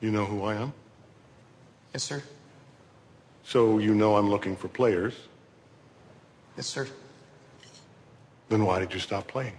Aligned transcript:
You 0.00 0.10
know 0.10 0.26
who 0.26 0.44
I 0.44 0.54
am? 0.54 0.72
Yes, 1.94 2.04
sir. 2.04 2.22
So 3.44 3.78
you 3.78 3.94
know 3.94 4.16
I'm 4.16 4.28
looking 4.28 4.54
for 4.54 4.68
players. 4.68 5.14
Yes, 6.56 6.66
sir. 6.66 6.86
Then 8.48 8.64
why 8.64 8.78
did 8.78 8.92
you 8.92 9.00
stop 9.00 9.26
playing? 9.26 9.54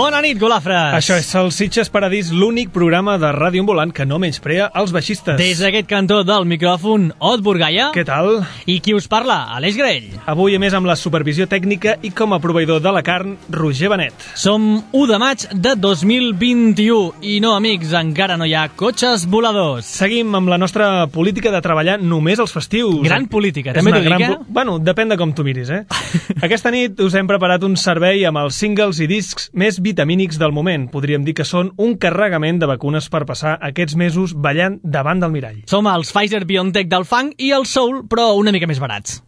Bona 0.00 0.22
nit, 0.24 0.38
golafres! 0.40 0.94
Això 0.96 1.18
és 1.20 1.26
el 1.36 1.50
Sitges 1.52 1.90
Paradís, 1.92 2.30
l'únic 2.32 2.70
programa 2.72 3.18
de 3.20 3.28
ràdio 3.36 3.60
ambulant 3.60 3.90
que 3.92 4.06
no 4.08 4.16
menysprea 4.16 4.70
els 4.80 4.94
baixistes. 4.96 5.36
Des 5.36 5.58
d'aquest 5.60 5.90
cantó 5.90 6.22
del 6.24 6.46
micròfon, 6.48 7.10
Ot 7.28 7.42
Burgaia. 7.44 7.90
Què 7.92 8.06
tal? 8.08 8.38
I 8.64 8.78
qui 8.80 8.94
us 8.96 9.04
parla, 9.12 9.42
Aleix 9.52 9.76
Grell. 9.76 10.06
Avui, 10.24 10.56
a 10.56 10.60
més, 10.62 10.72
amb 10.72 10.88
la 10.88 10.96
supervisió 10.96 11.44
tècnica 11.50 11.98
i 12.00 12.14
com 12.16 12.32
a 12.32 12.38
proveïdor 12.40 12.80
de 12.80 12.94
la 12.96 13.02
carn, 13.04 13.34
Roger 13.52 13.90
Benet. 13.92 14.24
Som 14.40 14.70
1 14.96 15.10
de 15.10 15.18
maig 15.20 15.44
de 15.52 15.74
2021 15.76 17.20
i 17.20 17.36
no, 17.44 17.52
amics, 17.58 17.92
encara 18.00 18.40
no 18.40 18.48
hi 18.48 18.56
ha 18.56 18.64
cotxes 18.72 19.28
voladors. 19.28 19.84
Seguim 20.00 20.32
amb 20.40 20.48
la 20.48 20.56
nostra 20.64 21.10
política 21.12 21.52
de 21.52 21.60
treballar 21.60 21.98
només 22.00 22.40
els 22.40 22.56
festius. 22.56 23.02
Gran 23.04 23.28
política, 23.28 23.76
també 23.76 23.92
t'ho 23.92 24.00
dic, 24.00 24.08
gran 24.14 24.26
eh? 24.30 24.40
Bueno, 24.48 24.78
depèn 24.80 25.12
de 25.12 25.20
com 25.20 25.36
tu 25.36 25.44
miris, 25.44 25.68
eh? 25.76 25.84
Aquesta 26.48 26.72
nit 26.72 27.04
us 27.04 27.20
hem 27.20 27.28
preparat 27.28 27.68
un 27.68 27.76
servei 27.76 28.24
amb 28.24 28.40
els 28.46 28.64
singles 28.64 29.04
i 29.04 29.12
discs 29.12 29.52
més 29.52 29.76
vitamínics 29.90 30.38
del 30.40 30.54
moment. 30.56 30.88
Podríem 30.90 31.24
dir 31.26 31.34
que 31.38 31.46
són 31.46 31.72
un 31.78 31.96
carregament 32.00 32.60
de 32.60 32.68
vacunes 32.70 33.10
per 33.12 33.26
passar 33.28 33.56
aquests 33.70 33.96
mesos 33.98 34.36
ballant 34.36 34.78
davant 34.82 35.22
del 35.22 35.34
mirall. 35.34 35.64
Som 35.70 35.90
els 35.90 36.14
Pfizer-BioNTech 36.14 36.88
del 36.90 37.08
funk 37.08 37.36
i 37.42 37.50
el 37.56 37.66
soul, 37.66 38.04
però 38.08 38.32
una 38.38 38.54
mica 38.54 38.70
més 38.70 38.80
barats. 38.82 39.20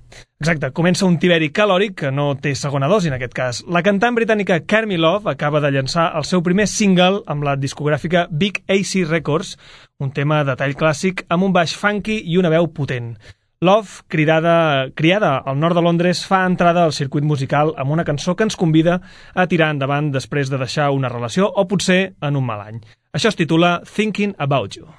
Exacte, 0.43 0.73
comença 0.75 1.07
un 1.07 1.19
tiberi 1.23 1.53
calòric 1.55 1.95
que 2.03 2.11
no 2.13 2.33
té 2.43 2.53
segona 2.59 2.89
dosi 2.91 3.09
en 3.09 3.17
aquest 3.17 3.35
cas. 3.37 3.61
La 3.71 3.83
cantant 3.87 4.17
britànica 4.19 4.59
Carmi 4.67 4.99
Love 4.99 5.31
acaba 5.31 5.61
de 5.63 5.71
llançar 5.71 6.11
el 6.19 6.27
seu 6.29 6.43
primer 6.43 6.67
single 6.69 7.23
amb 7.31 7.47
la 7.47 7.55
discogràfica 7.57 8.27
Big 8.31 8.63
AC 8.69 9.07
Records, 9.09 9.55
un 10.03 10.11
tema 10.11 10.43
de 10.45 10.59
tall 10.59 10.75
clàssic 10.79 11.25
amb 11.29 11.49
un 11.49 11.55
baix 11.55 11.77
funky 11.79 12.19
i 12.27 12.41
una 12.43 12.51
veu 12.53 12.69
potent. 12.75 13.15
Love, 13.63 14.03
cridada, 14.09 14.91
criada 14.97 15.37
al 15.39 15.61
nord 15.61 15.77
de 15.79 15.83
Londres, 15.87 16.25
fa 16.27 16.41
entrada 16.51 16.83
al 16.83 16.95
circuit 16.97 17.23
musical 17.23 17.71
amb 17.79 17.95
una 17.95 18.03
cançó 18.03 18.35
que 18.35 18.43
ens 18.43 18.59
convida 18.59 18.97
a 19.39 19.45
tirar 19.47 19.69
endavant 19.71 20.09
després 20.11 20.51
de 20.51 20.59
deixar 20.59 20.89
una 20.91 21.13
relació 21.13 21.47
o 21.47 21.69
potser 21.71 22.01
en 22.19 22.41
un 22.43 22.49
mal 22.51 22.67
any. 22.67 22.83
Això 23.15 23.31
es 23.31 23.39
titula 23.39 23.77
Thinking 23.87 24.35
About 24.43 24.75
You. 24.81 24.91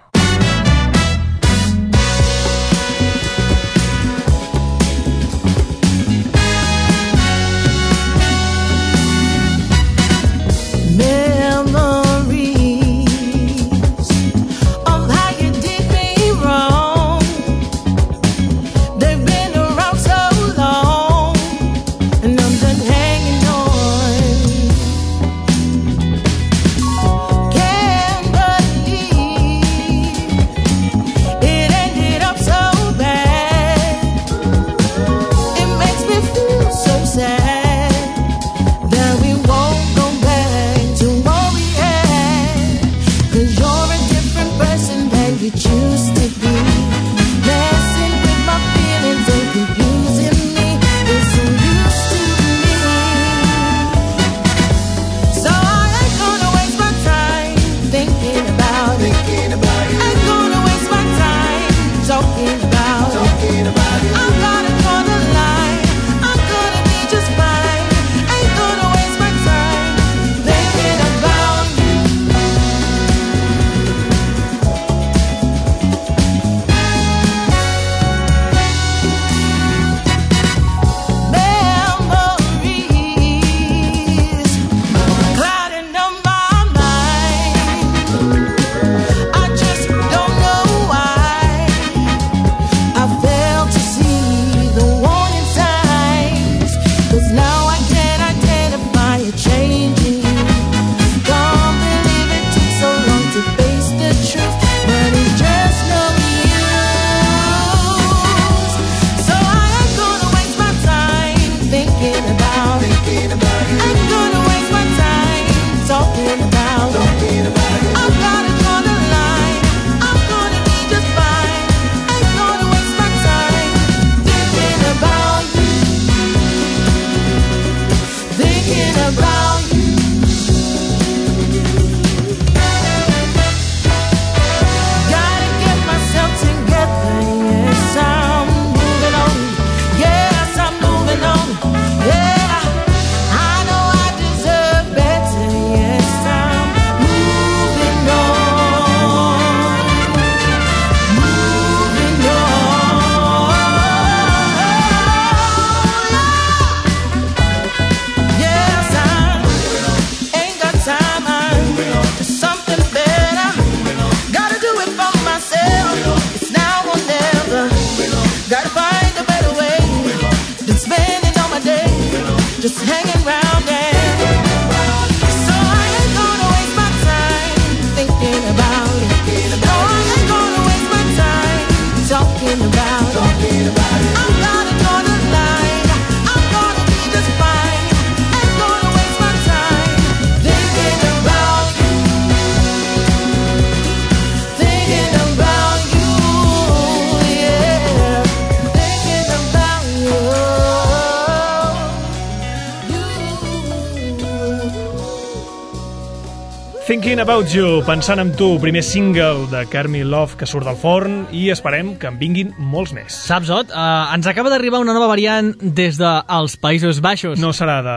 About 207.23 207.53
You, 207.55 207.77
pensant 207.87 208.19
en 208.19 208.33
tu, 208.35 208.57
primer 208.59 208.81
single 208.83 209.45
de 209.47 209.61
Carmi 209.71 210.01
Love 210.03 210.35
que 210.35 210.47
surt 210.49 210.67
del 210.67 210.75
forn 210.75 211.21
i 211.31 211.45
esperem 211.53 211.93
que 212.01 212.09
en 212.09 212.17
vinguin 212.19 212.49
molts 212.59 212.91
més. 212.91 213.15
Saps, 213.29 213.47
Ot? 213.47 213.71
Uh, 213.71 214.11
ens 214.11 214.27
acaba 214.27 214.51
d'arribar 214.51 214.81
una 214.83 214.91
nova 214.91 215.07
variant 215.07 215.53
des 215.63 215.95
dels 216.01 216.57
Països 216.59 216.99
Baixos. 216.99 217.39
No 217.39 217.53
serà 217.55 217.77
de, 217.85 217.95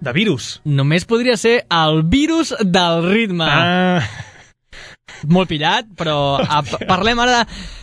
de 0.00 0.14
virus. 0.16 0.54
Només 0.64 1.04
podria 1.04 1.36
ser 1.36 1.58
el 1.68 2.00
virus 2.08 2.54
del 2.64 3.04
ritme. 3.10 3.44
Ah, 3.44 4.00
Molt 5.28 5.52
pillat, 5.52 5.92
però 5.98 6.16
a, 6.56 6.62
parlem 6.88 7.20
ara 7.26 7.42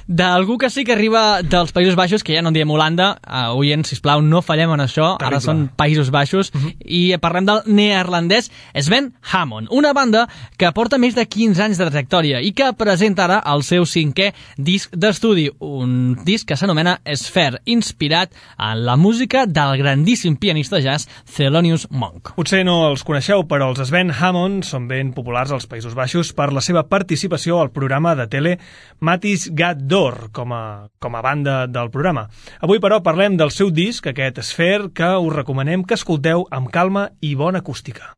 d'algú 0.09 0.57
que 0.57 0.71
sí 0.73 0.83
que 0.83 0.95
arriba 0.95 1.43
dels 1.45 1.71
Països 1.71 1.95
Baixos, 1.95 2.23
que 2.25 2.33
ja 2.33 2.41
no 2.41 2.49
en 2.49 2.57
diem 2.57 2.71
Holanda. 2.73 3.11
Uh, 3.21 3.53
oient, 3.59 3.85
sisplau, 3.85 4.23
no 4.25 4.41
fallem 4.41 4.73
en 4.73 4.81
això. 4.81 5.13
Ara 5.13 5.37
Terrible. 5.37 5.45
són 5.45 5.61
Països 5.77 6.09
Baixos. 6.09 6.49
I 6.81 7.13
parlem 7.21 7.45
del 7.45 7.61
neerlandès 7.69 8.49
Sven 8.73 9.11
Hammond, 9.31 9.69
una 9.69 9.93
banda 9.93 10.25
que 10.57 10.71
porta 10.73 10.97
més 10.97 11.13
de 11.13 11.27
15 11.29 11.61
anys 11.67 11.77
de 11.77 11.85
trajectòria 11.85 12.41
i 12.41 12.51
que 12.57 12.71
presenta 12.73 13.27
ara 13.27 13.37
el 13.53 13.61
seu 13.67 13.85
cinquè 13.85 14.31
disc 14.57 14.95
d'estudi, 14.97 15.49
un 15.61 16.17
disc 16.25 16.47
que 16.49 16.57
s'anomena 16.57 16.97
Sphere, 17.13 17.61
inspirat 17.69 18.33
en 18.57 18.83
la 18.87 18.97
música 18.97 19.45
del 19.45 19.77
grandíssim 19.77 20.39
pianista 20.41 20.81
jazz 20.81 21.07
Thelonious 21.35 21.87
Monk. 21.91 22.33
potser 22.35 22.63
no 22.65 22.79
els 22.89 23.03
coneixeu, 23.05 23.45
però 23.45 23.69
els 23.69 23.83
Sven 23.87 24.09
Hammond 24.09 24.65
són 24.65 24.87
ben 24.89 25.13
populars 25.13 25.51
als 25.53 25.69
Països 25.69 25.93
Baixos 25.93 26.33
per 26.33 26.49
la 26.53 26.61
seva 26.65 26.87
participació 26.89 27.59
al 27.61 27.69
programa 27.69 28.15
de 28.15 28.25
tele 28.31 28.57
Matis 28.99 29.49
Gat 29.53 29.85
d'Or, 29.99 30.29
com 30.31 30.53
a, 30.55 30.87
com 31.03 31.15
a 31.15 31.21
banda 31.21 31.65
del 31.67 31.91
programa. 31.91 32.29
Avui, 32.63 32.79
però, 32.79 33.01
parlem 33.03 33.35
del 33.39 33.51
seu 33.51 33.73
disc, 33.75 34.07
aquest 34.07 34.39
Sphere, 34.51 34.93
que 34.95 35.11
us 35.19 35.35
recomanem 35.35 35.83
que 35.83 35.99
escolteu 35.99 36.47
amb 36.55 36.71
calma 36.71 37.09
i 37.19 37.35
bona 37.35 37.59
acústica. 37.65 38.13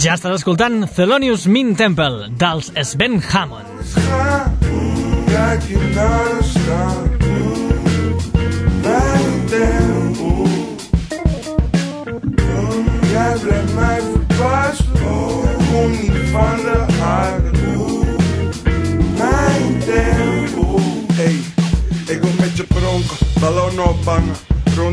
Ja 0.00 0.14
estàs 0.16 0.38
escoltant 0.38 0.86
Thelonious 0.96 1.44
Min 1.52 1.74
Temple, 1.76 2.30
dels 2.40 2.70
Sven 2.88 3.18
Hammond. 3.20 3.66
Hey, 21.12 21.36
ik 22.06 22.22
wil 22.22 22.32
met 22.38 22.56
je 22.56 22.64
pronken. 22.64 23.16
Rond 23.40 24.51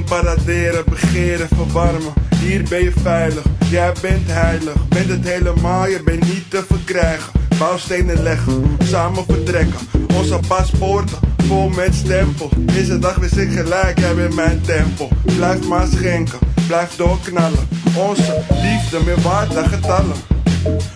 paraderen, 0.09 0.83
begeren, 0.89 1.47
verwarmen. 1.47 2.13
Hier 2.39 2.63
ben 2.69 2.83
je 2.83 2.91
veilig, 3.01 3.43
jij 3.69 3.93
bent 4.01 4.27
heilig. 4.27 4.87
Bent 4.87 5.09
het 5.09 5.27
helemaal, 5.27 5.87
je 5.87 6.03
bent 6.03 6.33
niet 6.33 6.49
te 6.49 6.63
verkrijgen. 6.67 7.31
Bouwstenen 7.57 8.23
leggen, 8.23 8.77
samen 8.83 9.23
vertrekken. 9.25 9.79
Onze 10.13 10.39
paspoorten, 10.47 11.17
vol 11.47 11.69
met 11.69 11.95
stempel. 11.95 12.49
Is 12.73 12.87
de 12.87 12.99
dag 12.99 13.15
weer 13.15 13.39
ik 13.39 13.51
gelijk, 13.51 13.99
jij 13.99 14.15
bent 14.15 14.35
mijn 14.35 14.61
tempel. 14.61 15.09
Blijf 15.35 15.67
maar 15.67 15.87
schenken, 15.87 16.39
blijf 16.67 16.95
doorknallen. 16.95 17.67
Onze 17.95 18.43
liefde 18.49 18.99
meer 19.05 19.21
waard 19.21 19.53
dan 19.53 19.69
getallen. 19.69 20.15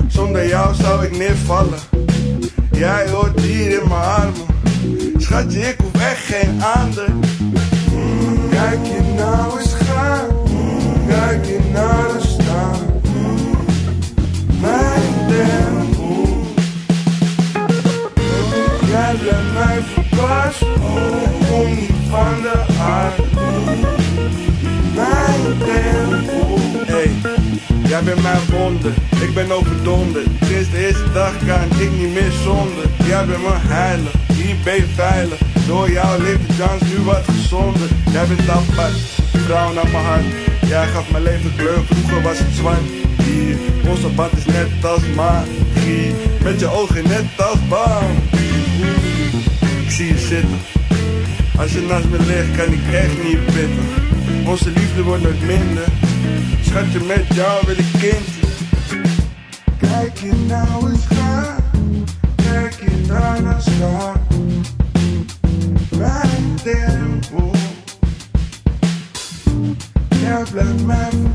Zonder 0.07 0.47
jou 0.47 0.75
zou 0.75 1.05
ik 1.05 1.17
neervallen. 1.17 1.79
Jij 2.71 3.09
hoort 3.09 3.41
hier 3.41 3.81
in 3.81 3.87
mijn 3.87 4.01
armen. 4.01 4.47
Schatje, 5.17 5.59
ik 5.59 5.75
hoef 5.81 6.01
echt 6.01 6.25
geen 6.25 6.61
ander. 6.63 7.32
Kijk 8.63 8.85
je 8.85 9.01
nou 9.15 9.59
eens 9.59 9.73
gaan. 9.73 10.27
Kijk 11.07 11.45
je 11.45 11.59
naar 11.73 12.07
de 12.13 12.27
staan. 12.27 13.01
Mijn 14.61 15.27
tempo. 15.27 16.23
Jij 18.87 19.15
blijft 19.15 19.53
mij 19.53 19.81
verbazen. 19.81 20.67
Kom 21.49 21.75
niet 21.75 22.09
van 22.09 22.41
de 22.41 22.65
aarde. 22.79 23.23
Mijn 24.95 25.57
tempo. 25.57 26.42
Jij 27.93 28.03
bent 28.03 28.21
mijn 28.21 28.45
wonder. 28.51 28.93
Ik 29.21 29.33
ben 29.33 29.51
overdonderd. 29.51 30.27
Sinds 30.41 30.69
de 30.69 30.77
eerste 30.87 31.11
dag 31.11 31.33
kan 31.47 31.79
ik 31.79 31.91
niet 31.91 32.13
meer 32.13 32.31
zonder. 32.31 32.85
Jij 33.05 33.25
bent 33.25 33.43
mijn 33.43 33.61
heilig. 33.61 34.13
Hier 34.33 34.55
ben 34.63 34.75
je 34.75 34.85
veilig. 34.95 35.39
Door 35.67 35.91
jou 35.91 36.23
leeft 36.23 36.47
de 36.47 36.53
kans 36.57 36.81
nu 36.81 37.03
wat 37.03 37.23
gezonder. 37.25 37.89
Jij 38.11 38.25
bent 38.27 38.49
apart. 38.49 38.97
Vrouw 39.45 39.73
naar 39.73 39.89
mijn 39.91 40.05
hart. 40.05 40.25
Jij 40.67 40.87
gaf 40.87 41.11
mijn 41.11 41.23
leven 41.23 41.55
kleur. 41.55 41.81
Vroeger 41.89 42.21
was 42.21 42.39
het 42.39 42.53
zwart. 42.55 42.87
Hier, 43.23 43.55
onze 43.87 44.07
bad 44.07 44.31
is 44.37 44.45
net 44.45 44.85
als 44.93 45.03
magie. 45.15 46.13
Met 46.43 46.59
je 46.59 46.67
ogen 46.67 47.03
net 47.07 47.25
als 47.37 47.67
bam. 47.69 48.11
Ik 49.85 49.91
zie 49.91 50.07
je 50.07 50.17
zitten. 50.17 50.59
Als 51.57 51.71
je 51.73 51.81
naast 51.81 52.09
me 52.09 52.17
ligt, 52.19 52.57
kan 52.57 52.73
ik 52.73 52.93
echt 52.93 53.23
niet 53.23 53.45
bidden. 53.45 53.85
Onze 54.45 54.69
liefde 54.69 55.03
wordt 55.03 55.23
nooit 55.23 55.45
minder. 55.45 55.87
countrymen, 56.73 57.23
y'all 57.35 57.61
really 57.67 57.83
came 58.01 58.23
to. 58.33 58.41
Back 59.79 60.23
in 60.23 60.47
now 60.47 60.79
it's 60.87 61.05
high, 61.05 61.61
back 62.37 62.81
in 62.81 63.07
now 63.07 63.59
it's. 63.79 64.17
Right 65.91 66.57
there, 66.63 67.21
oh. 67.35 67.53
Yeah, 70.23 70.45
black 70.51 70.79
man. 70.81 71.32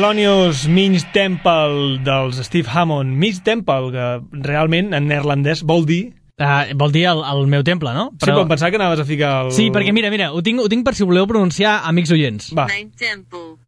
Thelonious 0.00 0.64
Minch 0.64 1.02
Temple 1.12 1.98
dels 2.00 2.38
Steve 2.46 2.66
Hammond. 2.72 3.18
Minch 3.20 3.42
Temple, 3.44 3.90
que 3.92 4.04
realment 4.46 4.94
en 4.96 5.10
neerlandès 5.10 5.60
vol 5.60 5.84
dir... 5.84 6.14
Uh, 6.40 6.72
vol 6.80 6.88
dir 6.94 7.02
el, 7.10 7.20
el 7.20 7.44
meu 7.52 7.60
temple, 7.60 7.92
no? 7.92 8.06
Però... 8.14 8.22
Sí, 8.24 8.30
però 8.30 8.46
em 8.46 8.48
pensava 8.48 8.72
que 8.72 8.78
anaves 8.80 9.02
a 9.02 9.04
ficar 9.04 9.34
el... 9.42 9.50
Sí, 9.52 9.66
perquè 9.68 9.92
mira, 9.92 10.08
mira, 10.08 10.30
ho 10.32 10.40
tinc, 10.40 10.62
ho 10.64 10.70
tinc 10.72 10.86
per 10.88 10.94
si 10.96 11.04
voleu 11.04 11.28
pronunciar 11.28 11.82
amics 11.90 12.14
oients. 12.16 12.48
Va, 12.56 12.64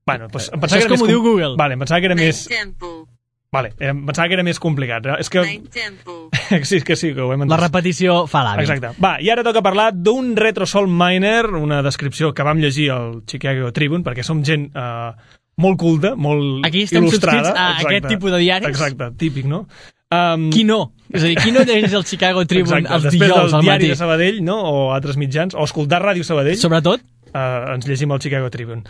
bueno, 0.09 0.31
doncs 0.33 0.49
em 0.49 0.57
Això 0.57 0.63
pensava 0.63 0.79
és 0.81 0.87
que 0.87 0.89
era 0.89 0.95
com 0.95 1.03
més 1.03 1.05
ho 1.05 1.11
diu 1.11 1.21
Google. 1.27 1.51
Vale, 1.61 1.77
em 1.77 1.85
pensava 1.85 2.01
que 2.01 2.09
era 2.09 2.17
Mijn 2.17 2.33
més... 2.33 2.41
tempo. 2.49 2.95
Vale, 3.53 3.75
em 3.91 4.01
pensava 4.09 4.31
que 4.33 4.39
era 4.39 4.47
més 4.49 4.63
complicat. 4.65 5.11
És 5.21 5.29
que... 5.29 5.45
Sí, 6.69 6.83
que 6.85 6.97
sí, 6.97 7.13
que 7.13 7.21
ho 7.21 7.31
hem 7.33 7.45
entès. 7.45 7.53
La 7.53 7.61
repetició 7.61 8.17
fa 8.29 8.43
l'hàbit. 8.45 8.67
Exacte. 8.67 8.97
Va, 9.01 9.13
i 9.25 9.29
ara 9.33 9.45
toca 9.45 9.63
parlar 9.65 9.91
d'un 9.93 10.33
retro 10.37 10.67
soul 10.69 10.89
miner, 10.89 11.47
una 11.57 11.79
descripció 11.85 12.33
que 12.37 12.45
vam 12.45 12.61
llegir 12.61 12.91
al 12.93 13.23
Chicago 13.29 13.71
Tribune, 13.73 14.05
perquè 14.05 14.25
som 14.27 14.43
gent 14.45 14.67
eh, 14.73 15.39
molt 15.57 15.79
culta, 15.79 16.15
molt 16.17 16.65
Aquí 16.67 16.83
estem 16.87 17.05
il·lustrada. 17.05 17.51
subscrits 17.53 17.61
a 17.61 17.89
aquest 17.89 18.07
tipus 18.09 18.31
de 18.33 18.39
diaris. 18.39 18.69
Exacte, 18.69 19.11
típic, 19.19 19.45
no? 19.47 19.67
Um, 20.13 20.51
Qui 20.53 20.65
no? 20.69 20.93
És 21.13 21.23
a 21.23 21.27
dir, 21.31 21.37
qui 21.41 21.53
no 21.53 21.63
llegeix 21.65 21.93
el 21.97 22.05
Chicago 22.05 22.45
Tribune 22.51 22.83
Exacte, 22.83 22.95
els 22.95 23.03
després 23.05 23.21
dijous 23.31 23.51
del 23.51 23.55
al 23.57 23.63
diari 23.65 23.85
matí? 23.85 23.89
de 23.89 23.97
Sabadell, 23.97 24.43
no? 24.45 24.59
o 24.69 24.93
altres 24.93 25.17
mitjans, 25.17 25.55
o 25.55 25.65
escoltar 25.65 26.03
Ràdio 26.03 26.25
Sabadell, 26.25 26.59
Sobretot, 26.61 27.01
eh, 27.33 27.75
ens 27.75 27.87
llegim 27.89 28.13
el 28.13 28.21
Chicago 28.21 28.51
Tribune. 28.51 28.83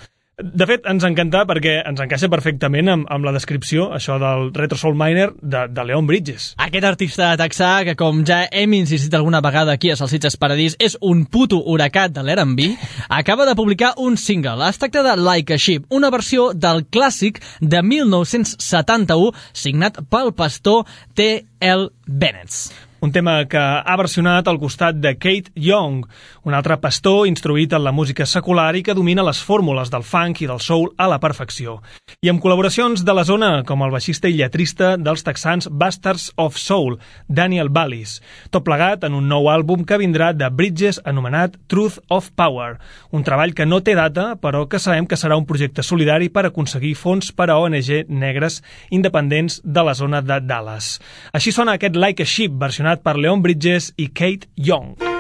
De 0.42 0.66
fet, 0.66 0.86
ens 0.90 1.04
encanta 1.06 1.44
perquè 1.46 1.76
ens 1.86 2.00
encaixa 2.02 2.28
perfectament 2.32 2.90
amb, 2.90 3.06
amb 3.14 3.26
la 3.26 3.32
descripció, 3.34 3.88
això 3.94 4.18
del 4.22 4.50
retro 4.56 4.78
soul 4.80 4.96
miner 4.98 5.30
de, 5.38 5.66
de 5.70 5.84
Leon 5.86 6.08
Bridges. 6.08 6.52
aquest 6.58 6.86
artista 6.88 7.30
texà, 7.38 7.70
que 7.86 7.94
com 7.98 8.24
ja 8.26 8.42
hem 8.50 8.74
insistit 8.74 9.14
alguna 9.14 9.42
vegada 9.44 9.76
aquí 9.76 9.92
a 9.92 9.96
Salsitxes 9.96 10.36
Paradís, 10.36 10.76
és 10.82 10.98
un 11.00 11.24
puto 11.26 11.62
huracat 11.62 12.12
de 12.12 12.26
l'R&B, 12.26 12.72
acaba 13.08 13.46
de 13.46 13.56
publicar 13.58 13.94
un 13.96 14.16
single. 14.16 14.68
Es 14.68 14.82
tracta 14.82 15.04
de 15.06 15.16
Like 15.16 15.54
a 15.54 15.58
Sheep, 15.58 15.90
una 15.90 16.10
versió 16.10 16.50
del 16.52 16.86
clàssic 16.90 17.42
de 17.60 17.82
1971 17.82 19.32
signat 19.52 20.02
pel 20.10 20.32
pastor 20.34 20.86
T.L. 21.14 21.92
Bennett. 22.06 22.91
Un 23.02 23.10
tema 23.10 23.48
que 23.50 23.58
ha 23.58 23.96
versionat 23.98 24.46
al 24.46 24.60
costat 24.62 24.94
de 25.02 25.16
Kate 25.18 25.50
Young, 25.58 26.04
un 26.46 26.54
altre 26.54 26.76
pastor 26.78 27.26
instruït 27.26 27.72
en 27.74 27.82
la 27.82 27.90
música 27.90 28.22
secular 28.30 28.76
i 28.78 28.84
que 28.86 28.94
domina 28.94 29.24
les 29.26 29.40
fórmules 29.42 29.90
del 29.90 30.04
funk 30.06 30.44
i 30.44 30.46
del 30.46 30.60
soul 30.62 30.92
a 31.02 31.08
la 31.10 31.18
perfecció. 31.18 31.80
I 32.22 32.30
amb 32.30 32.38
col·laboracions 32.38 33.02
de 33.02 33.16
la 33.18 33.24
zona, 33.26 33.64
com 33.66 33.82
el 33.82 33.90
baixista 33.90 34.30
i 34.30 34.36
lletrista 34.38 34.92
dels 34.94 35.26
texans 35.26 35.66
Bastards 35.66 36.28
of 36.38 36.54
Soul, 36.62 37.00
Daniel 37.26 37.72
Ballis, 37.74 38.20
tot 38.54 38.62
plegat 38.62 39.02
en 39.02 39.18
un 39.18 39.26
nou 39.26 39.50
àlbum 39.50 39.82
que 39.82 39.98
vindrà 39.98 40.30
de 40.30 40.46
Bridges 40.54 41.02
anomenat 41.02 41.58
Truth 41.66 41.98
of 42.06 42.30
Power, 42.38 42.78
un 43.10 43.26
treball 43.26 43.56
que 43.58 43.66
no 43.66 43.82
té 43.82 43.96
data, 43.98 44.36
però 44.38 44.68
que 44.70 44.78
sabem 44.78 45.10
que 45.10 45.18
serà 45.18 45.34
un 45.34 45.48
projecte 45.50 45.82
solidari 45.82 46.30
per 46.30 46.46
aconseguir 46.46 46.94
fons 46.94 47.34
per 47.34 47.50
a 47.50 47.58
ONG 47.58 48.06
negres 48.14 48.62
independents 48.94 49.58
de 49.64 49.82
la 49.82 49.98
zona 49.98 50.22
de 50.22 50.38
Dallas. 50.38 50.94
Així 51.34 51.50
sona 51.50 51.74
aquest 51.80 51.98
Like 51.98 52.22
a 52.22 52.30
Sheep, 52.30 52.54
versionat 52.62 52.91
per 53.00 53.16
Leon 53.16 53.40
Bridges 53.40 53.92
i 53.96 54.10
Kate 54.12 54.48
Young. 54.54 55.11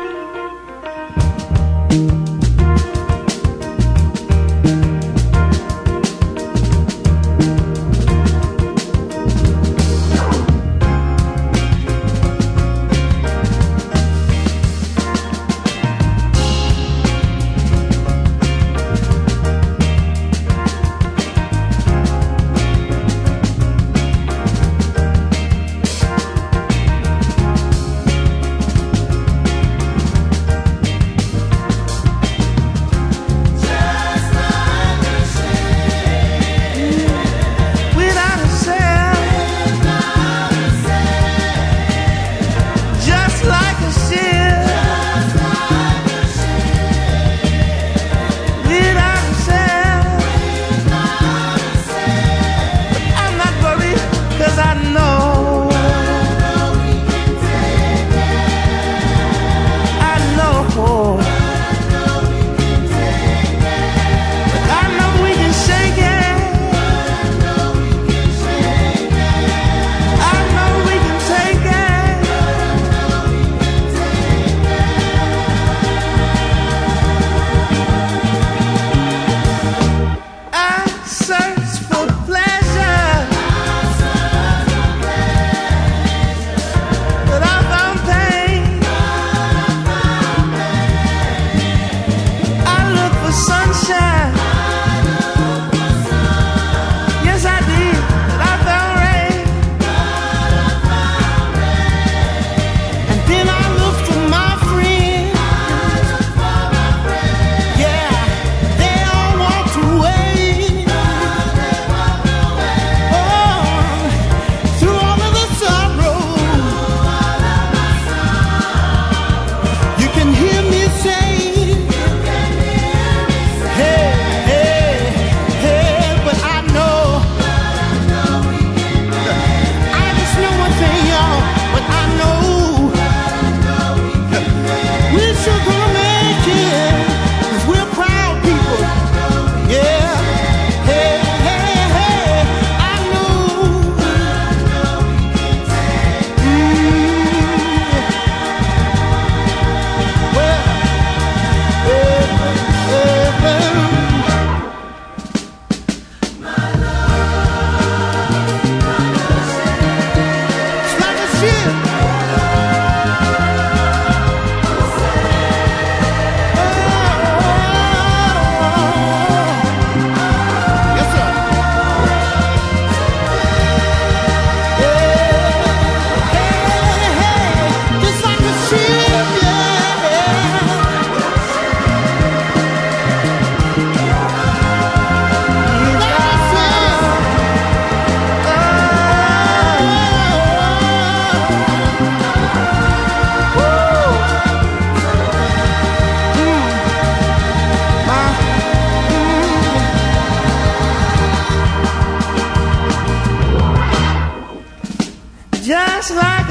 Just 206.12 206.41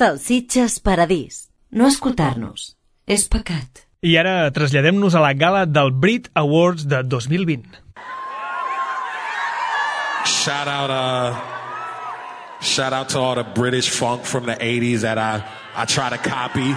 Salsitxes 0.00 0.78
Paradís. 0.80 1.50
No 1.76 1.84
escoltar-nos. 1.84 2.70
És 3.04 3.26
pecat. 3.28 3.82
I 4.00 4.14
ara 4.16 4.48
traslladem-nos 4.48 5.12
a 5.12 5.20
la 5.20 5.34
gala 5.36 5.66
del 5.68 5.90
Brit 5.92 6.30
Awards 6.40 6.86
de 6.88 7.02
2020. 7.04 7.76
Shout 10.24 10.70
out, 10.72 10.88
uh, 10.88 11.36
shout 12.62 12.96
out 12.96 13.12
to 13.12 13.20
all 13.20 13.36
the 13.36 13.44
British 13.44 13.90
funk 13.90 14.24
from 14.24 14.48
the 14.48 14.56
'80s 14.56 15.04
that 15.04 15.18
I 15.18 15.44
I 15.76 15.84
try 15.84 16.08
to 16.08 16.16
copy. 16.16 16.72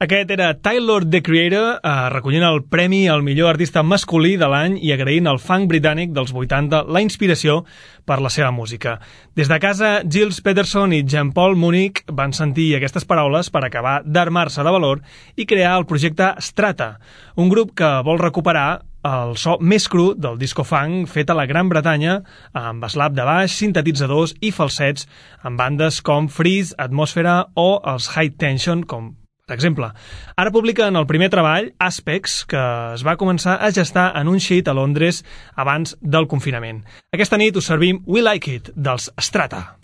Aquest 0.00 0.30
era 0.30 0.52
Tyler, 0.62 1.10
the 1.10 1.18
Creator, 1.26 1.80
eh, 1.82 1.92
recollint 2.12 2.44
el 2.46 2.60
premi 2.70 3.08
al 3.10 3.24
millor 3.26 3.48
artista 3.50 3.82
masculí 3.82 4.36
de 4.38 4.46
l'any 4.46 4.76
i 4.78 4.92
agraint 4.94 5.26
al 5.26 5.40
funk 5.42 5.66
britànic 5.72 6.12
dels 6.14 6.30
80 6.30 6.84
la 6.86 7.02
inspiració 7.02 7.64
per 8.06 8.20
la 8.22 8.30
seva 8.30 8.52
música. 8.54 9.00
Des 9.34 9.50
de 9.50 9.58
casa, 9.58 9.90
Gilles 10.06 10.38
Peterson 10.40 10.94
i 10.94 11.02
Jean-Paul 11.02 11.58
Munich 11.58 12.04
van 12.06 12.30
sentir 12.30 12.68
aquestes 12.76 13.08
paraules 13.10 13.50
per 13.50 13.64
acabar 13.66 13.96
d'armar-se 14.06 14.62
de 14.62 14.76
valor 14.78 15.02
i 15.34 15.50
crear 15.50 15.74
el 15.80 15.88
projecte 15.90 16.30
Strata, 16.38 17.00
un 17.34 17.50
grup 17.50 17.74
que 17.74 17.90
vol 18.06 18.22
recuperar 18.22 18.84
el 19.02 19.34
so 19.34 19.58
més 19.58 19.90
cru 19.90 20.12
del 20.14 20.38
disco 20.38 20.62
funk 20.62 21.10
fet 21.10 21.30
a 21.30 21.34
la 21.34 21.50
Gran 21.50 21.74
Bretanya 21.74 22.20
amb 22.54 22.86
slap 22.86 23.18
de 23.18 23.26
baix, 23.26 23.50
sintetitzadors 23.50 24.38
i 24.38 24.54
falsets 24.54 25.10
amb 25.42 25.58
bandes 25.58 26.04
com 26.06 26.30
Freeze, 26.30 26.78
Atmosfera 26.78 27.48
o 27.56 27.72
els 27.82 28.14
High 28.14 28.38
Tension 28.38 28.86
com 28.86 29.16
per 29.48 29.56
exemple, 29.56 29.90
ara 30.36 30.52
publiquen 30.54 31.00
el 31.00 31.08
primer 31.08 31.30
treball, 31.32 31.72
Aspects, 31.80 32.42
que 32.48 32.60
es 32.94 33.04
va 33.06 33.16
començar 33.16 33.56
a 33.58 33.72
gestar 33.72 34.12
en 34.20 34.28
un 34.28 34.38
sheet 34.38 34.68
a 34.68 34.76
Londres 34.76 35.24
abans 35.56 35.96
del 36.00 36.28
confinament. 36.28 36.84
Aquesta 37.16 37.40
nit 37.40 37.56
us 37.56 37.72
servim 37.72 38.04
We 38.06 38.22
Like 38.22 38.54
It, 38.60 38.72
dels 38.76 39.10
Strata. 39.18 39.78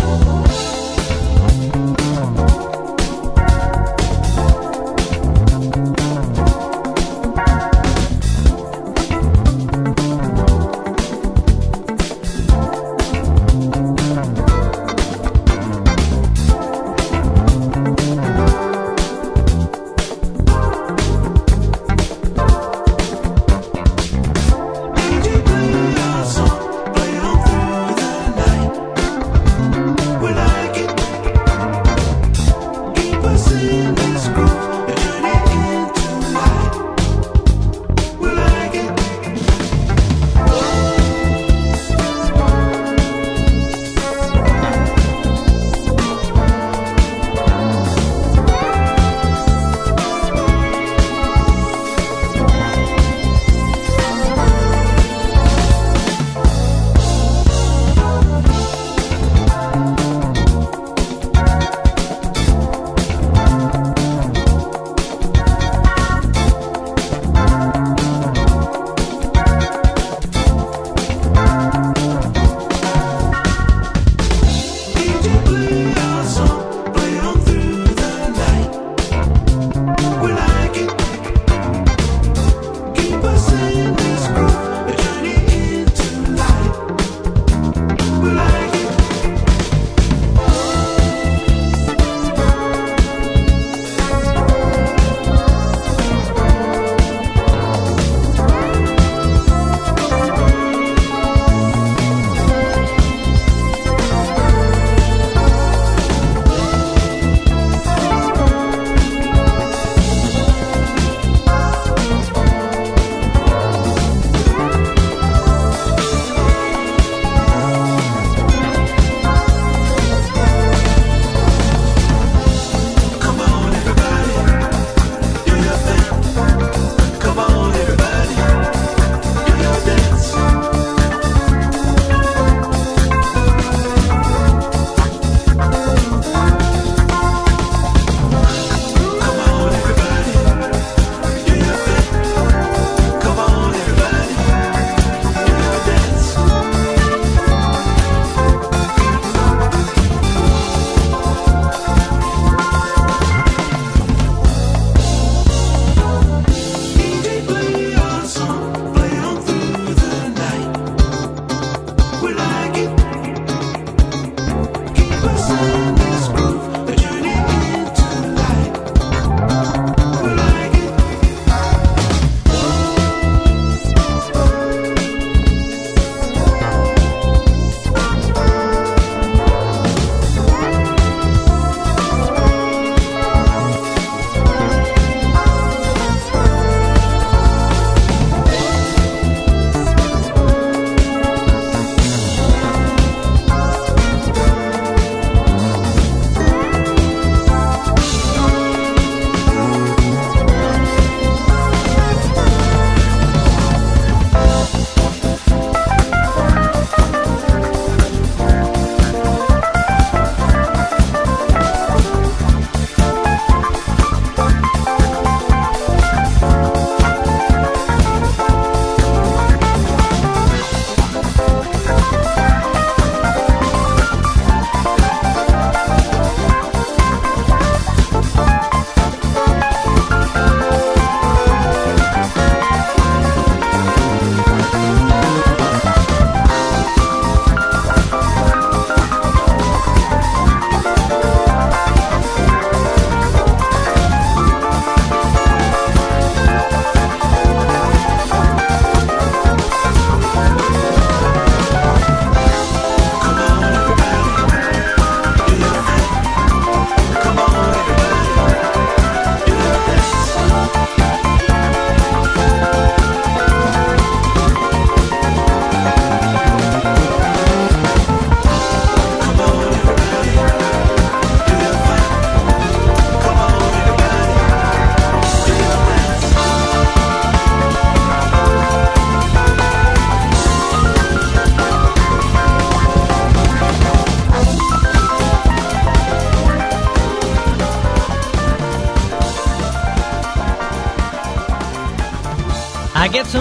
When 0.00 0.39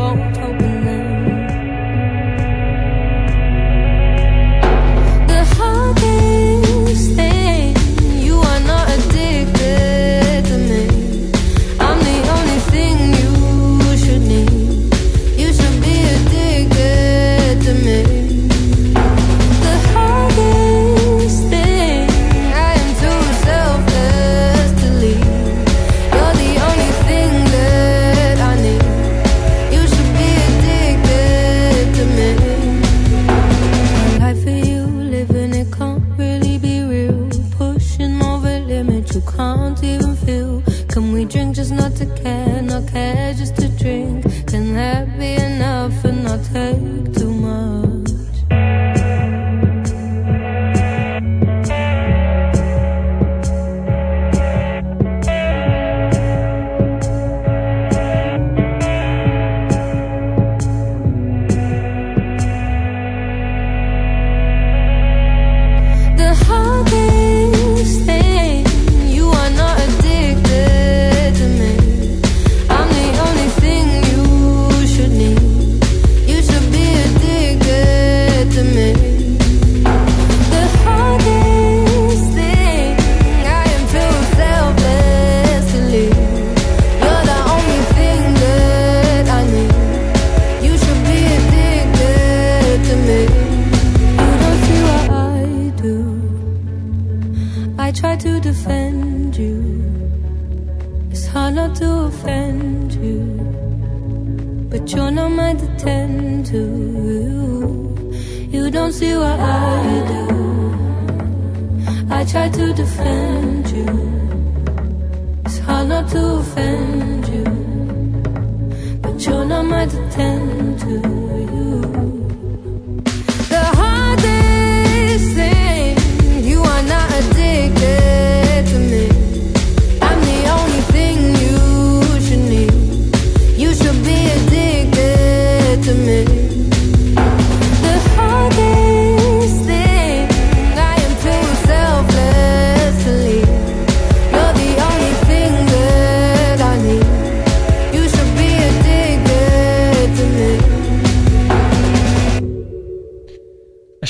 won't 0.00 0.38
open 0.38 0.69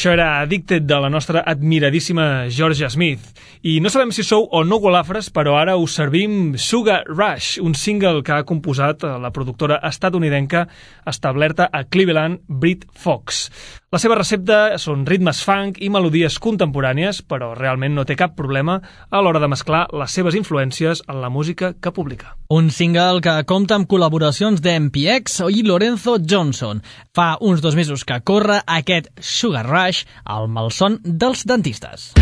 Això 0.00 0.14
era 0.16 0.39
Addicted 0.40 0.86
de 0.88 0.96
la 1.00 1.10
nostra 1.10 1.42
admiradíssima 1.46 2.48
Georgia 2.48 2.88
Smith. 2.88 3.20
I 3.62 3.76
no 3.84 3.90
sabem 3.92 4.08
si 4.08 4.24
sou 4.24 4.46
o 4.48 4.62
no 4.64 4.78
golafres, 4.80 5.28
però 5.28 5.58
ara 5.60 5.76
us 5.76 5.98
servim 5.98 6.56
Sugar 6.56 7.02
Rush, 7.04 7.58
un 7.60 7.74
single 7.76 8.22
que 8.24 8.32
ha 8.32 8.46
composat 8.48 9.04
eh, 9.04 9.12
la 9.20 9.32
productora 9.36 9.82
estatunidenca 9.84 10.64
establerta 11.04 11.68
a 11.68 11.84
Cleveland, 11.84 12.40
Brit 12.48 12.86
Fox. 12.96 13.50
La 13.90 13.98
seva 13.98 14.14
recepta 14.14 14.78
són 14.78 15.00
ritmes 15.02 15.40
funk 15.42 15.80
i 15.82 15.88
melodies 15.90 16.36
contemporànies, 16.38 17.24
però 17.26 17.48
realment 17.58 17.96
no 17.98 18.04
té 18.06 18.14
cap 18.14 18.36
problema 18.38 18.76
a 19.10 19.18
l'hora 19.18 19.40
de 19.42 19.48
mesclar 19.50 19.80
les 19.98 20.14
seves 20.14 20.36
influències 20.38 21.02
en 21.10 21.18
la 21.18 21.28
música 21.28 21.72
que 21.74 21.90
publica. 21.90 22.36
Un 22.54 22.70
single 22.70 23.18
que 23.18 23.34
compta 23.50 23.74
amb 23.74 23.90
col·laboracions 23.90 24.62
d'MPX 24.62 25.40
i 25.50 25.64
Lorenzo 25.66 26.20
Johnson. 26.22 26.84
Fa 27.18 27.32
uns 27.42 27.64
dos 27.66 27.74
mesos 27.74 28.06
que 28.06 28.20
corre 28.22 28.60
aquest 28.62 29.10
Sugar 29.18 29.66
Rush 29.66 30.04
al 30.30 30.50
malson 30.50 31.00
dels 31.02 31.46
dentistes. 31.48 32.12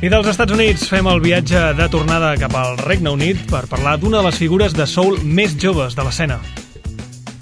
I 0.00 0.08
dels 0.08 0.30
Estats 0.30 0.54
Units 0.54 0.86
fem 0.88 1.04
el 1.10 1.18
viatge 1.20 1.60
de 1.76 1.86
tornada 1.92 2.30
cap 2.40 2.54
al 2.56 2.78
Regne 2.80 3.10
Unit 3.12 3.42
per 3.50 3.66
parlar 3.68 3.98
d'una 4.00 4.22
de 4.22 4.30
les 4.30 4.38
figures 4.40 4.72
de 4.72 4.86
soul 4.88 5.18
més 5.20 5.52
joves 5.60 5.92
de 5.92 6.06
l'escena. 6.06 6.38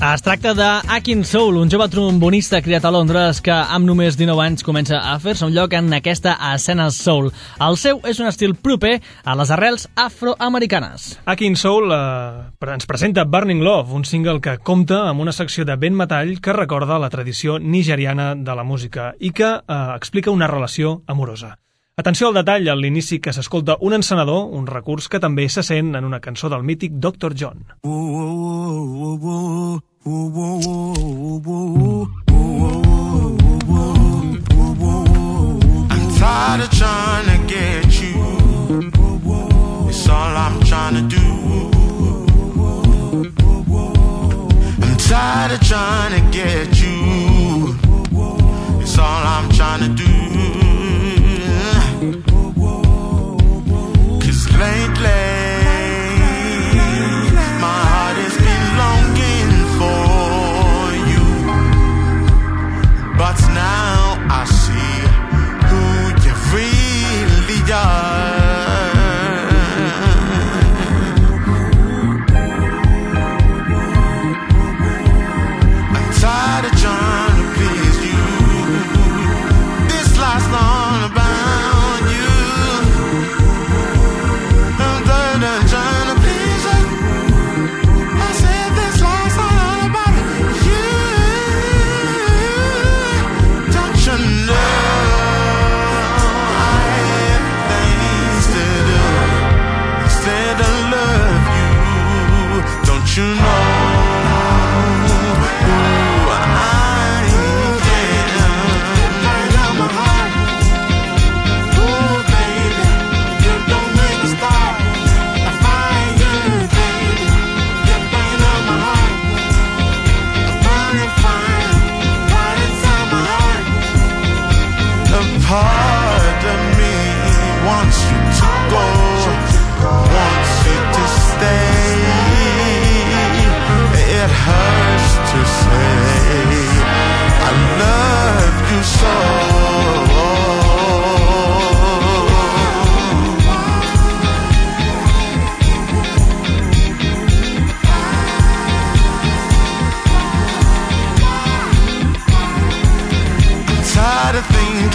Es 0.08 0.24
tracta 0.26 0.56
de 0.58 0.66
Akin 0.96 1.22
Soul, 1.22 1.60
un 1.62 1.70
jove 1.70 1.86
trombonista 1.90 2.58
criat 2.62 2.82
a 2.82 2.90
Londres 2.90 3.38
que 3.46 3.54
amb 3.54 3.86
només 3.86 4.18
19 4.18 4.42
anys 4.42 4.66
comença 4.66 4.98
a 4.98 5.12
fer-se 5.22 5.46
un 5.46 5.54
lloc 5.54 5.76
en 5.78 5.92
aquesta 5.94 6.32
escena 6.48 6.88
soul. 6.90 7.30
El 7.62 7.78
seu 7.78 8.02
és 8.02 8.18
un 8.18 8.26
estil 8.26 8.56
proper 8.58 8.96
a 9.22 9.38
les 9.38 9.54
arrels 9.54 9.86
afroamericanes. 9.94 11.06
Akin 11.30 11.54
Soul 11.54 11.94
eh, 11.94 12.74
ens 12.74 12.90
presenta 12.90 13.22
Burning 13.22 13.62
Love, 13.62 13.94
un 13.94 14.02
single 14.02 14.40
que 14.42 14.56
compta 14.58 15.04
amb 15.12 15.22
una 15.22 15.36
secció 15.36 15.62
de 15.62 15.78
vent 15.78 15.94
metall 15.94 16.40
que 16.42 16.58
recorda 16.58 16.98
la 16.98 17.14
tradició 17.14 17.60
nigeriana 17.62 18.32
de 18.34 18.58
la 18.58 18.66
música 18.66 19.12
i 19.20 19.30
que 19.30 19.54
eh, 19.62 19.80
explica 19.94 20.34
una 20.34 20.50
relació 20.50 21.04
amorosa. 21.06 21.54
Atenció 21.98 22.28
al 22.28 22.34
detall 22.36 22.68
a 22.70 22.76
l'inici 22.78 23.16
que 23.18 23.32
s'escolta 23.34 23.74
un 23.82 23.96
encenedor, 23.96 24.44
un 24.54 24.68
recurs 24.70 25.08
que 25.10 25.18
també 25.18 25.48
se 25.50 25.64
sent 25.66 25.96
en 25.98 26.04
una 26.06 26.20
cançó 26.22 26.46
del 26.48 26.62
mític 26.62 26.92
Dr. 26.94 27.34
John. 27.34 27.64
I'm 35.90 36.06
tired 36.14 36.60
of 36.62 36.70
trying 36.70 37.26
to 37.26 37.38
get 37.50 37.90
you 37.98 38.14
It's 39.88 40.08
all 40.08 40.36
I'm 40.36 40.60
trying 40.70 40.94
to 40.94 41.02
do 41.02 41.26
I'm 44.86 44.96
tired 44.98 45.50
of 45.50 45.60
trying 45.66 46.14
to 46.14 46.22
get 46.30 46.80
you 46.80 47.74
It's 48.82 48.96
all 48.96 49.22
I'm 49.34 49.50
trying 49.50 49.80
to 49.80 49.88
do 50.04 50.67
But 63.18 63.38
now 63.52 63.97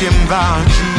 okiem 0.04 0.28
walczy 0.28 0.92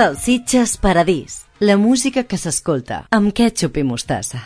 Salsitxes 0.00 0.78
Paradís. 0.78 1.44
La 1.58 1.76
música 1.76 2.22
que 2.24 2.38
s'escolta 2.40 3.02
amb 3.12 3.34
ketchup 3.36 3.82
i 3.82 3.84
mostassa. 3.84 4.38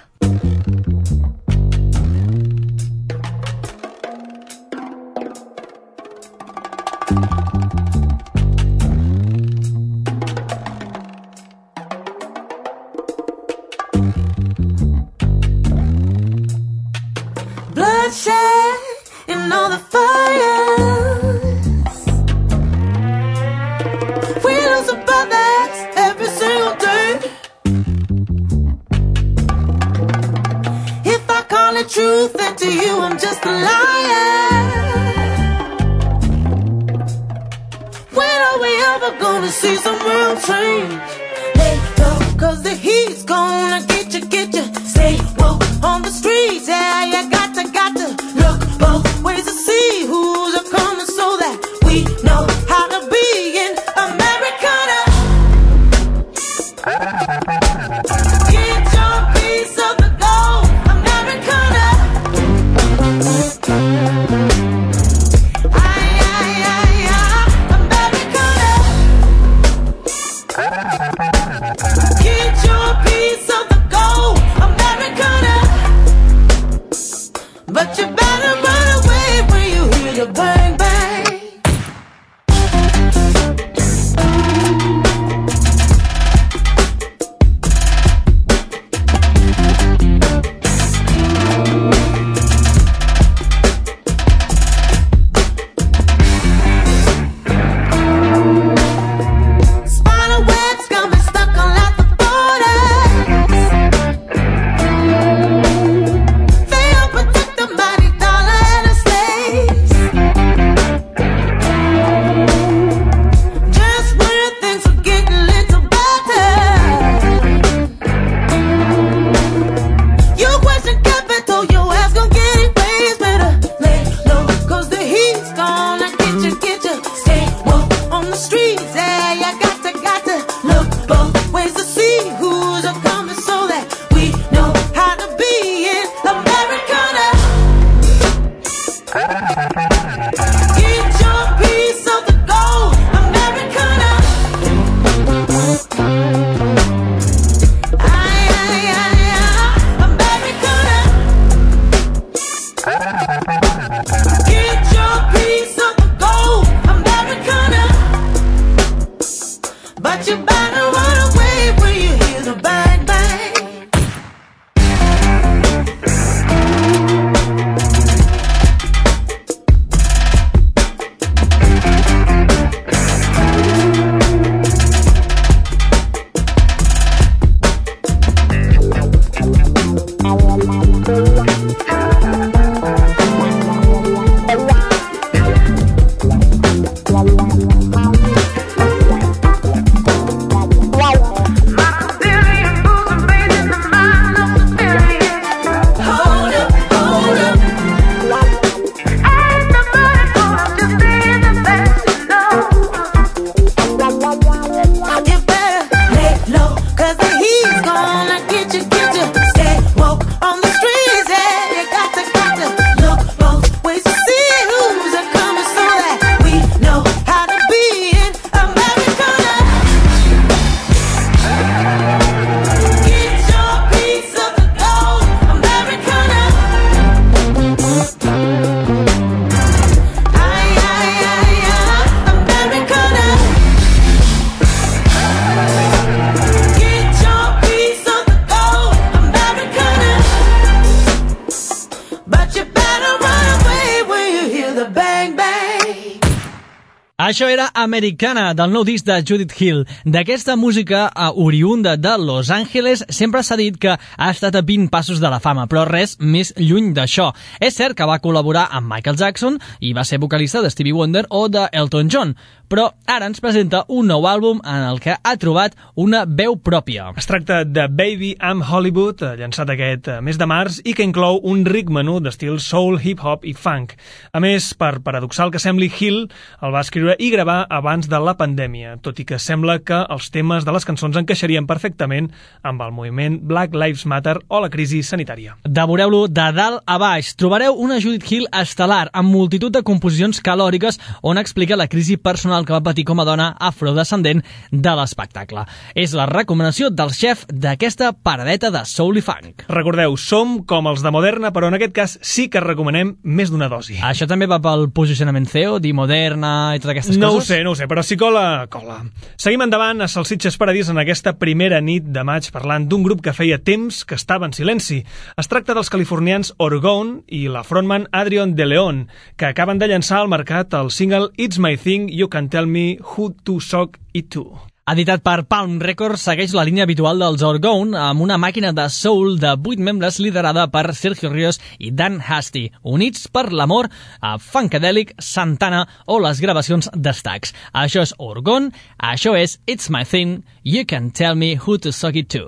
Això 247.25 247.47
era 247.49 247.71
Americana, 247.73 248.51
del 248.53 248.69
nou 248.69 248.83
disc 248.85 249.07
de 249.09 249.15
Judith 249.25 249.55
Hill. 249.57 249.79
D'aquesta 250.05 250.59
música 250.61 251.07
a 251.09 251.31
oriunda 251.33 251.95
de 251.97 252.13
Los 252.21 252.51
Angeles 252.53 253.01
sempre 253.09 253.41
s'ha 253.41 253.57
dit 253.57 253.79
que 253.81 253.95
ha 253.97 254.29
estat 254.29 254.59
a 254.61 254.61
20 254.61 254.91
passos 254.93 255.23
de 255.23 255.31
la 255.33 255.39
fama, 255.41 255.65
però 255.65 255.87
res 255.89 256.19
més 256.21 256.53
lluny 256.59 256.91
d'això. 256.93 257.31
És 257.65 257.79
cert 257.81 257.97
que 257.97 258.05
va 258.05 258.21
col·laborar 258.21 258.67
amb 258.69 258.93
Michael 258.93 259.17
Jackson 259.17 259.57
i 259.81 259.95
va 259.97 260.05
ser 260.05 260.21
vocalista 260.21 260.61
de 260.61 260.69
Stevie 260.69 260.93
Wonder 260.93 261.25
o 261.31 261.47
de 261.49 261.65
Elton 261.73 262.13
John, 262.13 262.37
però 262.69 262.89
ara 263.07 263.29
ens 263.29 263.41
presenta 263.45 263.85
un 263.93 264.09
nou 264.09 264.25
àlbum 264.29 264.61
en 264.61 264.85
el 264.89 265.01
que 265.01 265.17
ha 265.17 265.35
trobat 265.41 265.77
una 266.01 266.25
veu 266.27 266.57
pròpia. 266.57 267.11
Es 267.17 267.29
tracta 267.29 267.63
de 267.65 267.87
Baby 267.89 268.35
I'm 268.41 268.65
Hollywood, 268.65 269.25
llançat 269.39 269.73
aquest 269.73 270.09
eh, 270.11 270.21
mes 270.25 270.37
de 270.41 270.49
març 270.49 270.81
i 270.85 270.95
que 270.97 271.07
inclou 271.07 271.41
un 271.45 271.65
ric 271.69 271.93
menú 271.93 272.19
d'estil 272.25 272.59
soul, 272.61 272.99
hip-hop 273.01 273.45
i 273.49 273.55
funk. 273.57 273.95
A 274.33 274.41
més, 274.45 274.73
per 274.77 274.99
paradoxal 275.05 275.53
que 275.55 275.63
sembli, 275.63 275.89
Hill 275.89 276.25
el 276.61 276.75
va 276.75 276.85
escriure 276.85 277.14
i 277.19 277.31
gravar 277.31 277.67
abans 277.71 278.09
de 278.11 278.19
la 278.21 278.35
pandèmia, 278.39 278.97
tot 279.03 279.19
i 279.21 279.25
que 279.29 279.39
sembla 279.39 279.79
que 279.85 280.01
els 280.11 280.31
temes 280.35 280.65
de 280.67 280.73
les 280.75 280.87
cançons 280.89 281.17
encaixarien 281.17 281.67
perfectament 281.67 282.31
amb 282.63 282.83
el 282.85 282.93
moviment 282.97 283.39
Black 283.43 283.75
Lives 283.75 284.05
Matter 284.11 284.37
o 284.49 284.61
la 284.63 284.71
crisi 284.73 285.03
sanitària. 285.07 285.57
Devoreu-lo 285.65 286.27
de 286.29 286.49
dalt 286.57 286.83
a 286.87 286.99
baix. 286.99 287.35
Trobareu 287.39 287.77
una 287.81 288.01
Judith 288.03 288.31
Hill 288.31 288.49
estel·lar 288.51 289.09
amb 289.13 289.33
multitud 289.33 289.75
de 289.75 289.85
composicions 289.87 290.41
calòriques 290.45 291.01
on 291.23 291.39
explica 291.39 291.79
la 291.79 291.89
crisi 291.89 292.17
personal 292.17 292.67
que 292.67 292.75
va 292.77 292.83
patir 292.85 293.07
com 293.09 293.21
a 293.21 293.29
dona 293.29 293.51
afrodescendent 293.59 294.43
de 294.71 294.97
l'espectacle. 294.99 295.67
És 295.95 296.15
la 296.17 296.27
recomanació 296.31 296.91
del 296.91 297.15
xef 297.15 297.47
d'aquesta 297.49 298.13
paradeta 298.13 298.73
de 298.75 298.85
soul 298.89 299.21
i 299.21 299.25
funk. 299.25 299.67
Recordeu, 299.69 300.17
som 300.17 300.61
com 300.67 300.91
els 300.91 301.05
de 301.05 301.13
Moderna, 301.15 301.53
però 301.55 301.69
en 301.71 301.79
aquest 301.79 301.95
cas 301.95 302.19
sí 302.23 302.49
que 302.51 302.63
recomanem 302.65 303.15
més 303.23 303.53
d'una 303.53 303.69
dosi. 303.73 304.01
Això 304.03 304.29
també 304.31 304.49
va 304.51 304.61
pel 304.65 304.89
posicionament 304.95 305.47
CEO, 305.51 305.79
dir 305.83 305.95
moderna 305.97 306.75
i 306.75 306.83
totes 306.83 307.04
aquestes 307.05 307.19
No 307.21 307.31
ho 307.31 307.35
coses? 307.39 307.49
sé, 307.49 307.63
no 307.65 307.73
ho 307.73 307.75
sé, 307.79 307.87
però 307.89 308.03
si 308.03 308.17
cola, 308.17 308.67
cola. 308.71 309.05
Seguim 309.37 309.63
endavant 309.63 310.01
a 310.03 310.09
Salsitxes 310.09 310.57
Paradís 310.59 310.89
en 310.89 310.99
aquesta 310.99 311.37
primera 311.39 311.81
nit 311.81 312.05
de 312.05 312.25
maig 312.25 312.51
parlant 312.51 312.89
d'un 312.89 313.03
grup 313.05 313.23
que 313.23 313.33
feia 313.37 313.59
temps 313.63 314.05
que 314.05 314.15
estava 314.19 314.47
en 314.47 314.53
silenci. 314.57 315.03
Es 315.37 315.49
tracta 315.49 315.75
dels 315.75 315.91
californians 315.93 316.55
Orgone 316.59 317.23
i 317.29 317.47
la 317.49 317.63
frontman 317.65 318.09
Adrian 318.13 318.55
De 318.55 318.67
Leon, 318.67 319.09
que 319.37 319.47
acaben 319.47 319.79
de 319.79 319.89
llançar 319.89 320.19
al 320.23 320.29
mercat 320.29 320.75
el 320.75 320.91
single 320.91 321.31
It's 321.37 321.59
My 321.59 321.77
Thing, 321.77 322.09
You 322.11 322.29
Can 322.29 322.49
Tell 322.49 322.67
Me 322.67 322.99
Who 323.01 323.35
to 323.45 323.61
Sock 323.61 323.99
It 324.13 324.31
To. 324.35 324.74
Editat 324.85 325.23
per 325.25 325.47
Palm 325.49 325.79
Records, 325.81 326.27
segueix 326.29 326.53
la 326.53 326.63
línia 326.69 326.85
habitual 326.85 327.23
dels 327.23 327.41
Orgone 327.49 327.97
amb 327.97 328.21
una 328.21 328.37
màquina 328.37 328.69
de 328.77 328.85
soul 328.93 329.39
de 329.41 329.55
8 329.57 329.81
membres 329.81 330.19
liderada 330.21 330.67
per 330.69 330.93
Sergio 330.93 331.31
Ríos 331.33 331.57
i 331.81 331.89
Dan 331.89 332.19
Hasty, 332.21 332.67
units 332.85 333.31
per 333.33 333.47
l'amor 333.49 333.89
a 334.21 334.35
Funkadelic, 334.37 335.15
Santana 335.17 335.87
o 336.05 336.19
les 336.21 336.43
gravacions 336.45 336.91
d'Estacs. 336.93 337.55
Això 337.73 338.05
és 338.05 338.13
Orgone, 338.19 338.75
això 339.01 339.33
és 339.41 339.57
It's 339.65 339.89
My 339.89 340.05
Thing, 340.05 340.43
You 340.63 340.85
Can 340.85 341.15
Tell 341.17 341.33
Me 341.33 341.55
Who 341.57 341.79
to 341.79 341.89
Suck 341.89 342.21
It 342.21 342.29
To. 342.37 342.45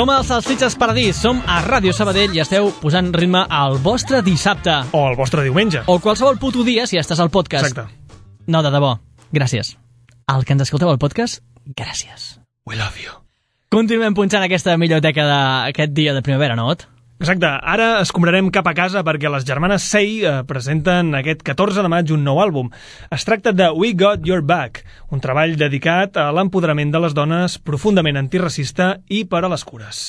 Som 0.00 0.08
als 0.08 0.30
Salsitxes 0.32 0.78
Paradís, 0.80 1.18
som 1.20 1.42
a 1.44 1.58
Ràdio 1.60 1.92
Sabadell 1.92 2.32
i 2.32 2.40
esteu 2.40 2.70
posant 2.80 3.10
ritme 3.12 3.42
al 3.52 3.74
vostre 3.84 4.22
dissabte. 4.24 4.72
O 4.96 5.02
al 5.10 5.16
vostre 5.18 5.42
diumenge. 5.44 5.82
O 5.92 5.98
qualsevol 6.00 6.38
puto 6.40 6.62
dia 6.64 6.86
si 6.88 6.96
estàs 6.96 7.20
al 7.20 7.28
podcast. 7.28 7.68
Exacte. 7.68 8.14
No, 8.48 8.62
de 8.64 8.70
debò, 8.72 8.94
gràcies. 9.28 9.74
Al 10.24 10.46
que 10.48 10.56
ens 10.56 10.64
escolteu 10.64 10.88
al 10.88 10.96
podcast, 10.96 11.42
gràcies. 11.76 12.38
We 12.64 12.80
love 12.80 12.96
you. 12.96 13.12
Continuem 13.68 14.16
punxant 14.16 14.46
aquesta 14.46 14.78
biblioteca 14.80 15.26
d'aquest 15.28 15.92
dia 15.92 16.16
de 16.16 16.24
primavera, 16.24 16.56
no, 16.56 16.70
Ot? 16.72 16.86
Exacte, 17.20 17.44
ara 17.44 17.86
escombrarem 18.00 18.46
cap 18.48 18.64
a 18.70 18.72
casa 18.72 19.02
perquè 19.04 19.28
les 19.28 19.44
germanes 19.44 19.84
Say 19.92 20.22
eh, 20.24 20.38
presenten 20.48 21.12
aquest 21.18 21.44
14 21.44 21.84
de 21.84 21.90
maig 21.92 22.14
un 22.16 22.24
nou 22.24 22.40
àlbum. 22.40 22.72
Es 23.12 23.28
tracta 23.28 23.52
de 23.52 23.68
We 23.76 23.92
Got 23.92 24.24
Your 24.24 24.40
Back, 24.40 24.86
un 25.12 25.20
treball 25.20 25.52
dedicat 25.60 26.16
a 26.16 26.30
l'empoderament 26.32 26.96
de 26.96 27.04
les 27.04 27.12
dones 27.12 27.60
profundament 27.60 28.16
antiracista 28.24 28.94
i 29.12 29.26
per 29.28 29.44
a 29.44 29.52
les 29.52 29.68
cures. 29.68 30.06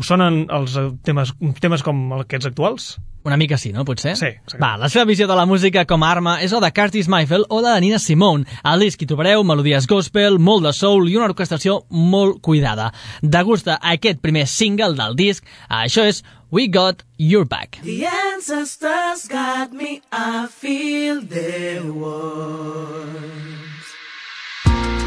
Us 0.00 0.08
sonen 0.08 0.46
els 0.48 0.76
eh, 0.80 0.88
temes, 1.04 1.34
temes 1.60 1.82
com 1.84 1.98
aquests 2.22 2.48
actuals? 2.48 2.94
Una 3.28 3.36
mica 3.36 3.58
sí, 3.60 3.68
no? 3.74 3.84
Potser? 3.84 4.14
Sí, 4.16 4.30
exacte. 4.32 4.60
Va, 4.62 4.78
la 4.80 4.88
seva 4.88 5.04
visió 5.04 5.26
de 5.28 5.36
la 5.36 5.44
música 5.44 5.82
com 5.84 6.00
a 6.00 6.08
arma 6.08 6.38
és 6.40 6.54
la 6.56 6.62
de 6.64 6.70
Curtis 6.72 7.08
Mayfield 7.12 7.52
o 7.52 7.60
la 7.60 7.74
de 7.74 7.82
Nina 7.84 7.98
Simone. 8.00 8.46
Al 8.64 8.80
disc 8.80 9.02
hi 9.02 9.08
trobareu 9.10 9.44
melodies 9.44 9.84
gospel, 9.90 10.40
molt 10.40 10.64
de 10.64 10.72
soul 10.72 11.10
i 11.10 11.18
una 11.20 11.28
orquestació 11.28 11.82
molt 11.92 12.40
cuidada. 12.40 12.88
De 13.20 13.44
gust 13.44 13.68
a 13.68 13.76
aquest 13.92 14.24
primer 14.24 14.46
single 14.48 14.96
del 14.96 15.18
disc, 15.20 15.44
això 15.68 16.08
és 16.08 16.24
We 16.50 16.70
Got 16.72 17.04
Your 17.18 17.44
Back. 17.44 17.82
The 17.84 18.08
ancestors 18.08 19.28
got 19.28 19.76
me, 19.76 20.00
I 20.10 20.48
feel 20.48 21.20
their 21.20 21.84
wounds. 21.84 23.20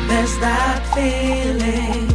There's 0.05 0.37
that 0.37 0.85
feeling, 0.93 2.05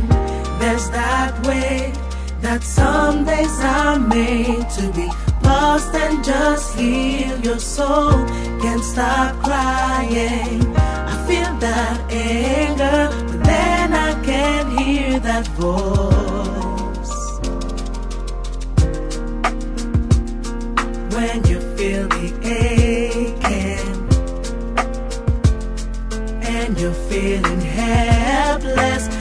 there's 0.60 0.86
that 0.94 1.42
way 1.44 2.07
that 2.48 2.64
some 2.64 3.26
days 3.26 3.60
are 3.60 3.98
made 3.98 4.70
to 4.70 4.90
be 4.92 5.06
lost 5.42 5.94
and 5.94 6.24
just 6.24 6.74
heal 6.78 7.38
your 7.40 7.58
soul. 7.58 8.12
Can't 8.62 8.82
stop 8.82 9.36
crying. 9.44 10.62
I 11.12 11.14
feel 11.28 11.52
that 11.66 11.98
anger, 12.10 13.00
but 13.28 13.44
then 13.44 13.92
I 13.92 14.12
can 14.24 14.78
hear 14.78 15.20
that 15.20 15.46
voice. 15.60 17.16
When 21.14 21.44
you 21.50 21.60
feel 21.76 22.08
the 22.16 22.28
aching, 22.60 23.94
and 26.56 26.80
you're 26.80 27.00
feeling 27.10 27.60
helpless. 27.60 29.17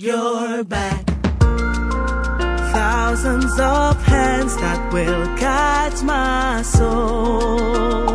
Your 0.00 0.64
back. 0.64 1.04
Thousands 2.72 3.58
of 3.58 4.00
hands 4.04 4.56
that 4.56 4.92
will 4.92 5.36
catch 5.36 6.02
my 6.02 6.62
soul. 6.62 8.07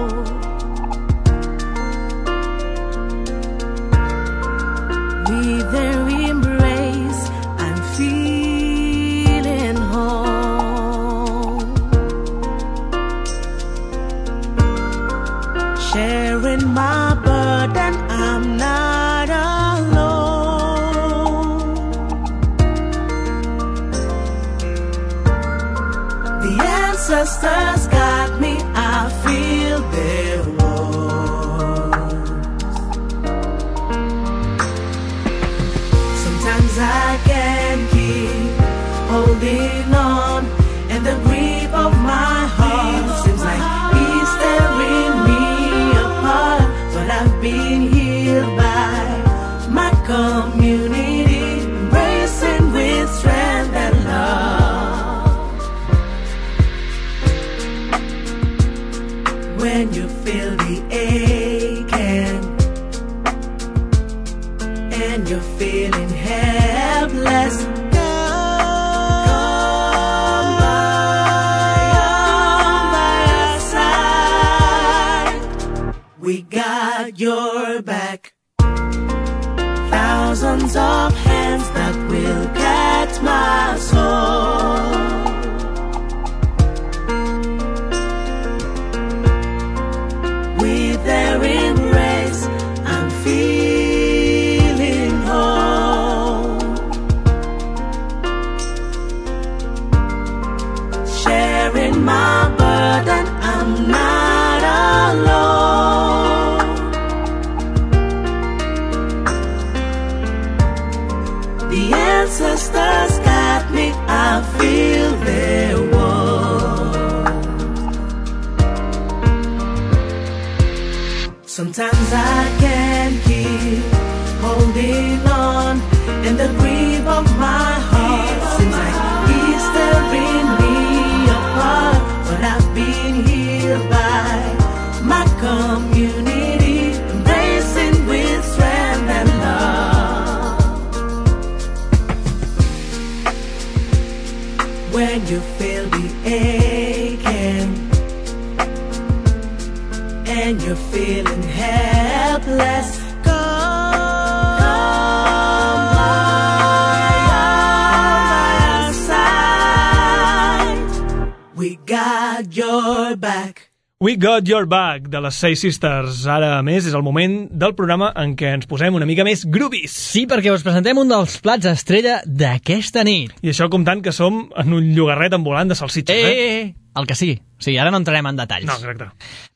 We 164.14 164.20
Got 164.20 164.47
Your 164.47 164.68
Back, 164.68 165.07
de 165.09 165.20
les 165.22 165.34
Seis 165.34 165.57
Sisters. 165.64 166.28
Ara, 166.30 166.59
a 166.59 166.61
més, 166.61 166.86
és 166.86 166.93
el 166.93 167.01
moment 167.01 167.47
del 167.49 167.72
programa 167.74 168.11
en 168.22 168.36
què 168.38 168.51
ens 168.53 168.68
posem 168.70 168.93
una 168.93 169.07
mica 169.09 169.26
més 169.26 169.41
groovies. 169.49 169.95
Sí, 170.14 170.28
perquè 170.30 170.51
us 170.53 170.61
presentem 170.61 170.99
un 171.01 171.09
dels 171.09 171.39
plats 171.41 171.66
estrella 171.72 172.20
d'aquesta 172.28 173.01
nit. 173.07 173.34
I 173.41 173.49
això 173.49 173.72
comptant 173.74 174.03
que 174.05 174.14
som 174.14 174.43
en 174.53 174.76
un 174.78 174.91
llogarret 174.93 175.34
ambulant 175.34 175.72
de 175.72 175.78
salsitxes, 175.80 176.14
Eh, 176.14 176.30
eh? 176.30 176.43
eh, 176.43 176.59
eh, 176.59 176.76
el 176.93 177.07
que. 177.09 177.16
O 177.18 177.64
sigui, 177.64 177.80
ara 177.82 177.89
no 177.89 177.97
entrarem 178.03 178.28
en 178.30 178.38
detalls. 178.38 178.68
No, 178.70 178.76
exacte. 178.76 179.07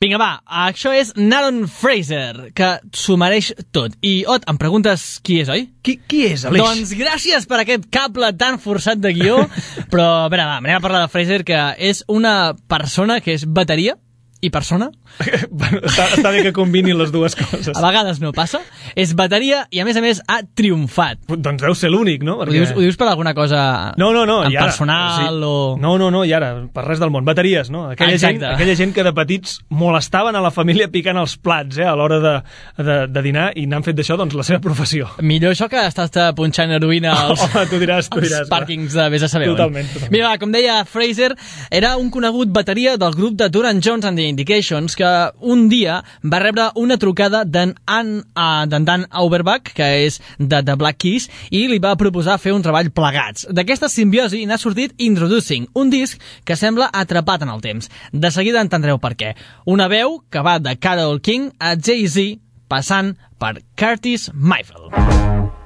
Vinga, 0.01 0.17
va, 0.17 0.31
això 0.65 0.95
és 0.95 1.13
Naron 1.19 1.67
Fraser, 1.69 2.49
que 2.57 2.71
s'ho 2.97 3.19
mereix 3.21 3.51
tot. 3.75 3.93
I, 4.01 4.23
Ot, 4.25 4.47
em 4.49 4.57
preguntes 4.57 5.19
qui 5.21 5.37
és, 5.43 5.53
oi? 5.53 5.67
Qui, 5.85 5.99
qui 6.07 6.23
és, 6.31 6.47
Aleix? 6.49 6.63
Doncs 6.65 6.95
gràcies 6.97 7.45
per 7.45 7.61
aquest 7.61 7.85
cable 7.93 8.31
tan 8.41 8.57
forçat 8.63 8.97
de 9.05 9.13
guió, 9.13 9.43
però, 9.91 10.09
a 10.25 10.33
veure, 10.33 10.49
va, 10.49 10.57
anem 10.63 10.79
a 10.79 10.81
parlar 10.81 11.05
de 11.05 11.13
Fraser, 11.13 11.43
que 11.45 11.61
és 11.77 12.01
una 12.09 12.55
persona 12.71 13.21
que 13.21 13.37
és 13.37 13.45
bateria, 13.45 13.99
i 14.41 14.49
persona. 14.53 14.89
bueno, 15.49 15.81
està, 15.87 16.07
està 16.17 16.31
bé 16.33 16.43
que 16.45 16.53
combinin 16.55 16.97
les 16.99 17.11
dues 17.13 17.35
coses. 17.37 17.73
A 17.73 17.83
vegades 17.83 18.19
no 18.21 18.31
passa. 18.35 18.61
És 18.95 19.13
bateria 19.17 19.65
i, 19.71 19.81
a 19.81 19.85
més 19.87 19.97
a 19.97 20.03
més, 20.03 20.21
ha 20.29 20.41
triomfat. 20.57 21.23
Doncs 21.29 21.63
deu 21.63 21.75
ser 21.77 21.89
l'únic, 21.93 22.23
no? 22.27 22.37
Ho, 22.43 22.47
dius, 22.49 22.73
ho 22.75 22.83
dius 22.83 22.97
per 22.99 23.09
alguna 23.09 23.33
cosa 23.37 23.93
no, 23.97 24.11
no, 24.13 24.25
no, 24.29 24.39
en 24.45 24.53
i 24.53 24.57
ara, 24.57 24.69
personal 24.69 25.41
o... 25.43 25.55
No, 25.81 25.95
no, 25.97 26.11
no, 26.13 26.23
i 26.27 26.33
ara, 26.35 26.51
per 26.73 26.85
res 26.85 27.01
del 27.01 27.11
món. 27.13 27.25
Bateries, 27.27 27.71
no? 27.73 27.87
Aquella, 27.91 28.17
gent, 28.17 28.37
Exacte. 28.37 28.53
aquella 28.53 28.75
gent 28.79 28.93
que 28.95 29.05
de 29.07 29.13
petits 29.17 29.57
molestaven 29.69 30.37
a 30.37 30.43
la 30.43 30.51
família 30.53 30.89
picant 30.93 31.17
els 31.19 31.37
plats 31.41 31.81
eh, 31.81 31.87
a 31.87 31.95
l'hora 31.97 32.19
de, 32.23 32.35
de, 32.77 32.99
de 33.11 33.25
dinar 33.25 33.49
i 33.57 33.65
n'han 33.69 33.85
fet 33.85 33.97
d'això 33.97 34.19
doncs, 34.19 34.37
la 34.37 34.45
seva 34.47 34.61
professió. 34.63 35.09
Millor 35.25 35.55
això 35.55 35.69
que 35.71 35.81
estàs 35.89 36.13
punxant 36.37 36.71
heroïna 36.77 37.15
als, 37.25 37.41
Home, 37.47 37.65
tu 37.71 37.81
diràs, 37.81 38.11
tu 38.13 38.21
diràs. 38.23 38.47
pàrquings 38.51 38.93
de 38.97 39.09
vés 39.13 39.25
a 39.25 39.31
saber 39.31 39.49
on. 39.51 39.57
Totalment, 39.57 39.89
totalment. 39.93 40.13
Mira, 40.13 40.35
com 40.41 40.53
deia 40.53 40.79
Fraser, 40.85 41.33
era 41.71 41.95
un 41.97 42.11
conegut 42.13 42.53
bateria 42.53 42.97
del 43.01 43.17
grup 43.17 43.37
de 43.39 43.49
Duran 43.49 43.81
Jones 43.83 44.05
and 44.05 44.19
the 44.19 44.27
Indications 44.37 44.93
que 44.93 45.31
un 45.41 45.65
dia 45.67 46.03
va 46.21 46.37
rebre 46.43 46.67
una 46.77 46.99
trucada 47.01 47.41
d'en 47.41 47.73
d'en 47.73 48.85
Dan 48.85 49.07
Auerbach, 49.09 49.73
que 49.73 49.87
és 50.05 50.19
de 50.37 50.61
The 50.61 50.75
Black 50.77 51.01
Keys, 51.01 51.25
i 51.49 51.65
li 51.65 51.79
va 51.81 51.95
proposar 51.97 52.37
fer 52.37 52.53
un 52.53 52.61
treball 52.61 52.91
plegats. 52.93 53.47
D'aquesta 53.49 53.89
simbiosi 53.89 54.45
n'ha 54.45 54.61
sortit 54.61 54.93
Introducing, 55.01 55.65
un 55.73 55.89
disc 55.89 56.21
que 56.45 56.55
sembla 56.55 56.91
atrapat 56.93 57.41
en 57.41 57.49
el 57.49 57.65
temps. 57.65 57.89
De 58.13 58.29
seguida 58.29 58.61
entendreu 58.61 59.01
per 59.01 59.15
què. 59.17 59.33
Una 59.65 59.89
veu 59.89 60.21
que 60.29 60.45
va 60.45 60.59
de 60.61 60.77
Carole 60.77 61.17
King 61.17 61.49
a 61.57 61.73
Jay-Z, 61.73 62.37
passant 62.69 63.15
per 63.41 63.57
Curtis 63.73 64.29
Mayfield. 64.35 65.56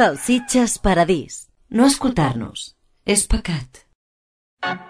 Salsitxes 0.00 0.78
Paradís. 0.80 1.52
No 1.68 1.84
escoltar-nos. 1.84 2.72
És 3.04 3.28
pecat. 3.28 3.84
Can't 4.64 4.80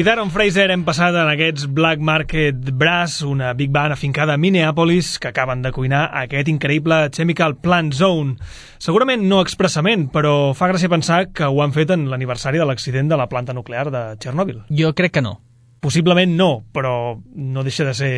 I 0.00 0.04
d'Aaron 0.06 0.30
Fraser 0.32 0.70
hem 0.72 0.80
passat 0.86 1.12
en 1.12 1.28
aquests 1.28 1.66
Black 1.76 2.00
Market 2.00 2.70
Brass, 2.80 3.18
una 3.26 3.50
big 3.58 3.68
band 3.74 3.92
afincada 3.92 4.32
a 4.32 4.40
Minneapolis 4.40 5.18
que 5.20 5.28
acaben 5.28 5.60
de 5.60 5.74
cuinar 5.76 6.06
aquest 6.22 6.48
increïble 6.48 7.02
Chemical 7.12 7.58
Plant 7.60 7.92
Zone. 7.98 8.38
Segurament 8.80 9.28
no 9.28 9.42
expressament, 9.44 10.06
però 10.08 10.54
fa 10.56 10.70
gràcia 10.72 10.88
pensar 10.88 11.26
que 11.36 11.44
ho 11.44 11.60
han 11.60 11.76
fet 11.76 11.92
en 11.92 12.08
l'aniversari 12.08 12.56
de 12.56 12.70
l'accident 12.70 13.12
de 13.12 13.20
la 13.20 13.28
planta 13.28 13.52
nuclear 13.52 13.90
de 13.92 14.06
Chernobyl. 14.24 14.64
Jo 14.72 14.96
crec 14.96 15.18
que 15.18 15.26
no. 15.26 15.36
Possiblement 15.80 16.34
no, 16.36 16.50
però 16.74 17.20
no 17.34 17.64
deixa 17.64 17.86
de 17.88 17.94
ser... 17.96 18.12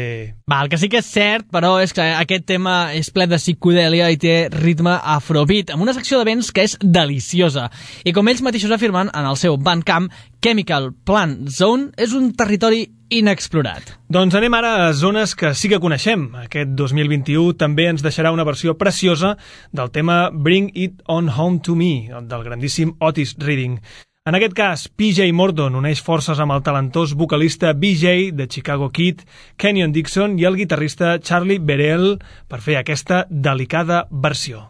Va, 0.50 0.62
el 0.64 0.70
que 0.70 0.80
sí 0.82 0.88
que 0.90 0.98
és 0.98 1.06
cert, 1.06 1.46
però, 1.54 1.76
és 1.82 1.94
que 1.94 2.02
aquest 2.18 2.48
tema 2.50 2.90
és 2.98 3.12
ple 3.14 3.28
de 3.30 3.38
psicodèlia 3.38 4.10
i 4.10 4.18
té 4.18 4.48
ritme 4.50 4.96
afrobeat, 4.98 5.70
amb 5.70 5.86
una 5.86 5.94
secció 5.94 6.18
de 6.18 6.26
vents 6.26 6.50
que 6.50 6.66
és 6.66 6.74
deliciosa. 6.82 7.68
I 8.02 8.14
com 8.16 8.26
ells 8.28 8.42
mateixos 8.42 8.74
afirmen 8.74 9.12
en 9.14 9.30
el 9.30 9.38
seu 9.38 9.60
Bandcamp, 9.62 10.10
Chemical 10.42 10.90
Plant 11.06 11.46
Zone 11.54 11.92
és 12.02 12.16
un 12.18 12.32
territori 12.34 12.82
inexplorat. 13.14 13.92
Doncs 14.10 14.34
anem 14.34 14.54
ara 14.58 14.72
a 14.88 14.92
zones 14.96 15.36
que 15.38 15.52
sí 15.54 15.70
que 15.70 15.80
coneixem. 15.82 16.32
Aquest 16.42 16.72
2021 16.78 17.54
també 17.60 17.86
ens 17.92 18.02
deixarà 18.02 18.32
una 18.34 18.46
versió 18.48 18.74
preciosa 18.80 19.36
del 19.70 19.92
tema 19.94 20.24
Bring 20.32 20.72
It 20.74 21.04
On 21.06 21.30
Home 21.30 21.62
To 21.62 21.76
Me, 21.78 22.08
del 22.10 22.48
grandíssim 22.48 22.96
Otis 22.98 23.36
Reading. 23.38 23.78
En 24.24 24.36
aquest 24.38 24.52
cas, 24.54 24.82
PJ 24.86 25.24
Morton 25.34 25.74
uneix 25.74 25.98
forces 26.06 26.38
amb 26.38 26.54
el 26.54 26.60
talentós 26.62 27.10
vocalista 27.18 27.72
BJ 27.74 28.28
de 28.38 28.44
Chicago 28.46 28.86
Kid, 28.94 29.24
Kenyon 29.58 29.90
Dixon 29.96 30.36
i 30.38 30.46
el 30.46 30.54
guitarrista 30.60 31.16
Charlie 31.18 31.58
Berel 31.58 32.20
per 32.46 32.60
fer 32.62 32.76
aquesta 32.78 33.24
delicada 33.28 34.04
versió. 34.28 34.68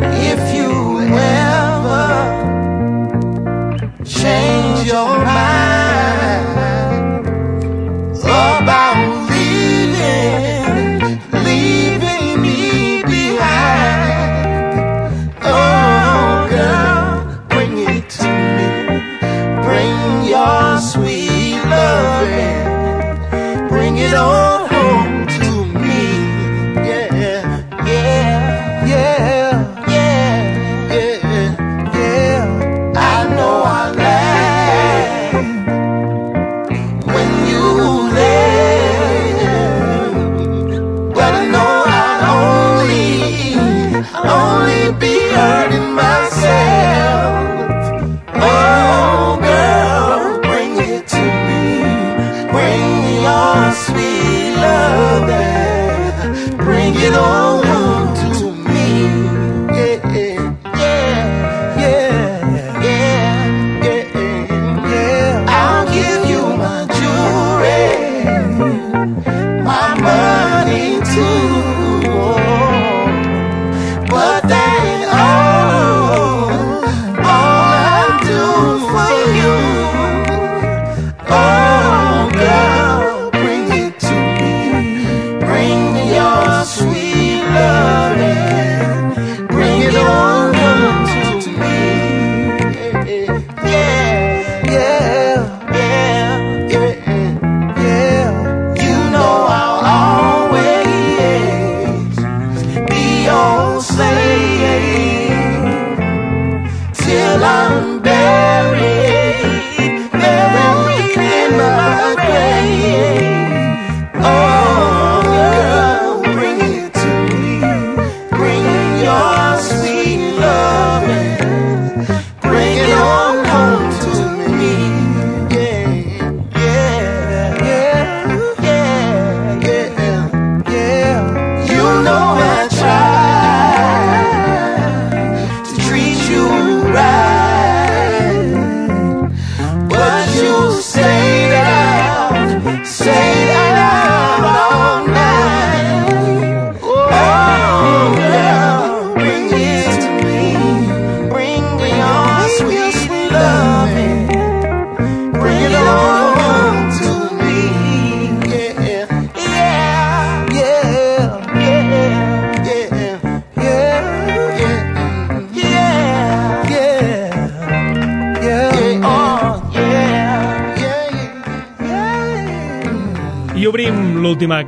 If 0.00 0.40
you 0.56 0.72
ever 1.20 2.08
change 4.08 4.88
your 4.88 5.20
mind 5.28 5.63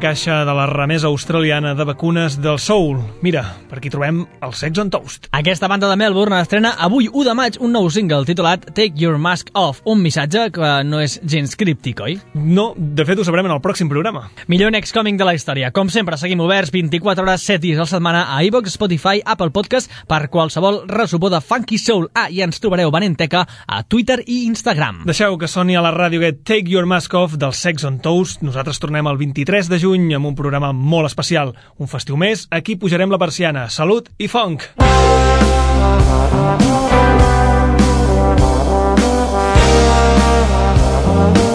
caixa 0.01 0.45
de 0.45 0.53
la 0.55 0.67
remesa 0.67 1.07
australiana 1.07 1.75
de 1.75 1.85
vacunes 1.85 2.41
del 2.43 2.59
Soul. 2.59 2.99
Mira, 3.23 3.43
per 3.71 3.79
aquí 3.79 3.89
trobem 3.91 4.27
el 4.45 4.53
Sex 4.55 4.79
on 4.79 4.91
Toast. 4.93 5.29
Aquesta 5.33 5.69
banda 5.69 5.89
de 5.89 5.97
Melbourne 5.97 6.41
estrena 6.43 6.75
avui 6.79 7.09
1 7.09 7.25
de 7.25 7.35
maig 7.35 7.57
un 7.65 7.73
nou 7.73 7.89
single 7.91 8.27
titulat 8.29 8.67
Take 8.75 9.01
Your 9.01 9.17
Mask 9.19 9.49
Off, 9.57 9.81
un 9.89 10.03
missatge 10.05 10.51
que 10.53 10.73
no 10.85 11.01
és 11.01 11.17
gens 11.25 11.57
críptic, 11.57 12.03
oi? 12.05 12.19
No, 12.35 12.75
de 12.77 13.07
fet 13.09 13.19
ho 13.19 13.25
sabrem 13.25 13.49
en 13.49 13.55
el 13.55 13.63
pròxim 13.65 13.89
programa. 13.89 14.27
Millor 14.53 14.75
next 14.75 14.95
coming 14.95 15.17
de 15.17 15.25
la 15.25 15.35
història. 15.35 15.73
Com 15.73 15.89
sempre, 15.89 16.19
seguim 16.21 16.45
oberts 16.45 16.75
24 16.75 17.25
hores, 17.25 17.47
7 17.49 17.63
dies 17.65 17.81
a 17.81 17.87
la 17.87 17.91
setmana 17.91 18.27
a 18.37 18.43
iVox, 18.45 18.77
Spotify, 18.77 19.25
Apple 19.25 19.51
Podcast 19.51 19.91
per 20.07 20.29
qualsevol 20.29 20.83
ressupor 20.93 21.33
de 21.33 21.41
Funky 21.41 21.81
Soul. 21.81 22.11
Ah, 22.15 22.29
i 22.29 22.43
ens 22.45 22.61
trobareu 22.61 22.93
venent 22.93 23.17
teca 23.17 23.47
a 23.67 23.83
Twitter 23.83 24.21
i 24.27 24.45
Instagram. 24.51 25.05
Deixeu 25.09 25.39
que 25.41 25.49
soni 25.49 25.75
a 25.75 25.85
la 25.85 25.95
ràdio 25.97 26.21
aquest 26.21 26.45
Take 26.45 26.71
Your 26.71 26.87
Mask 26.87 27.15
Off 27.17 27.41
del 27.41 27.57
Sex 27.57 27.89
on 27.89 27.99
Toast. 28.05 28.45
Nosaltres 28.45 28.83
tornem 28.83 29.09
el 29.09 29.19
23 29.25 29.73
de 29.73 29.81
juny 29.81 29.86
amb 30.19 30.27
un 30.33 30.35
programa 30.35 30.73
molt 30.73 31.07
especial. 31.07 31.55
Un 31.79 31.87
festiu 31.87 32.19
més, 32.19 32.47
aquí 32.51 32.77
pujarem 32.77 33.13
la 33.13 33.23
persiana. 33.23 33.69
Salut 33.71 34.11
i 34.19 34.27
funk! 34.29 34.73
Mask 41.17 41.46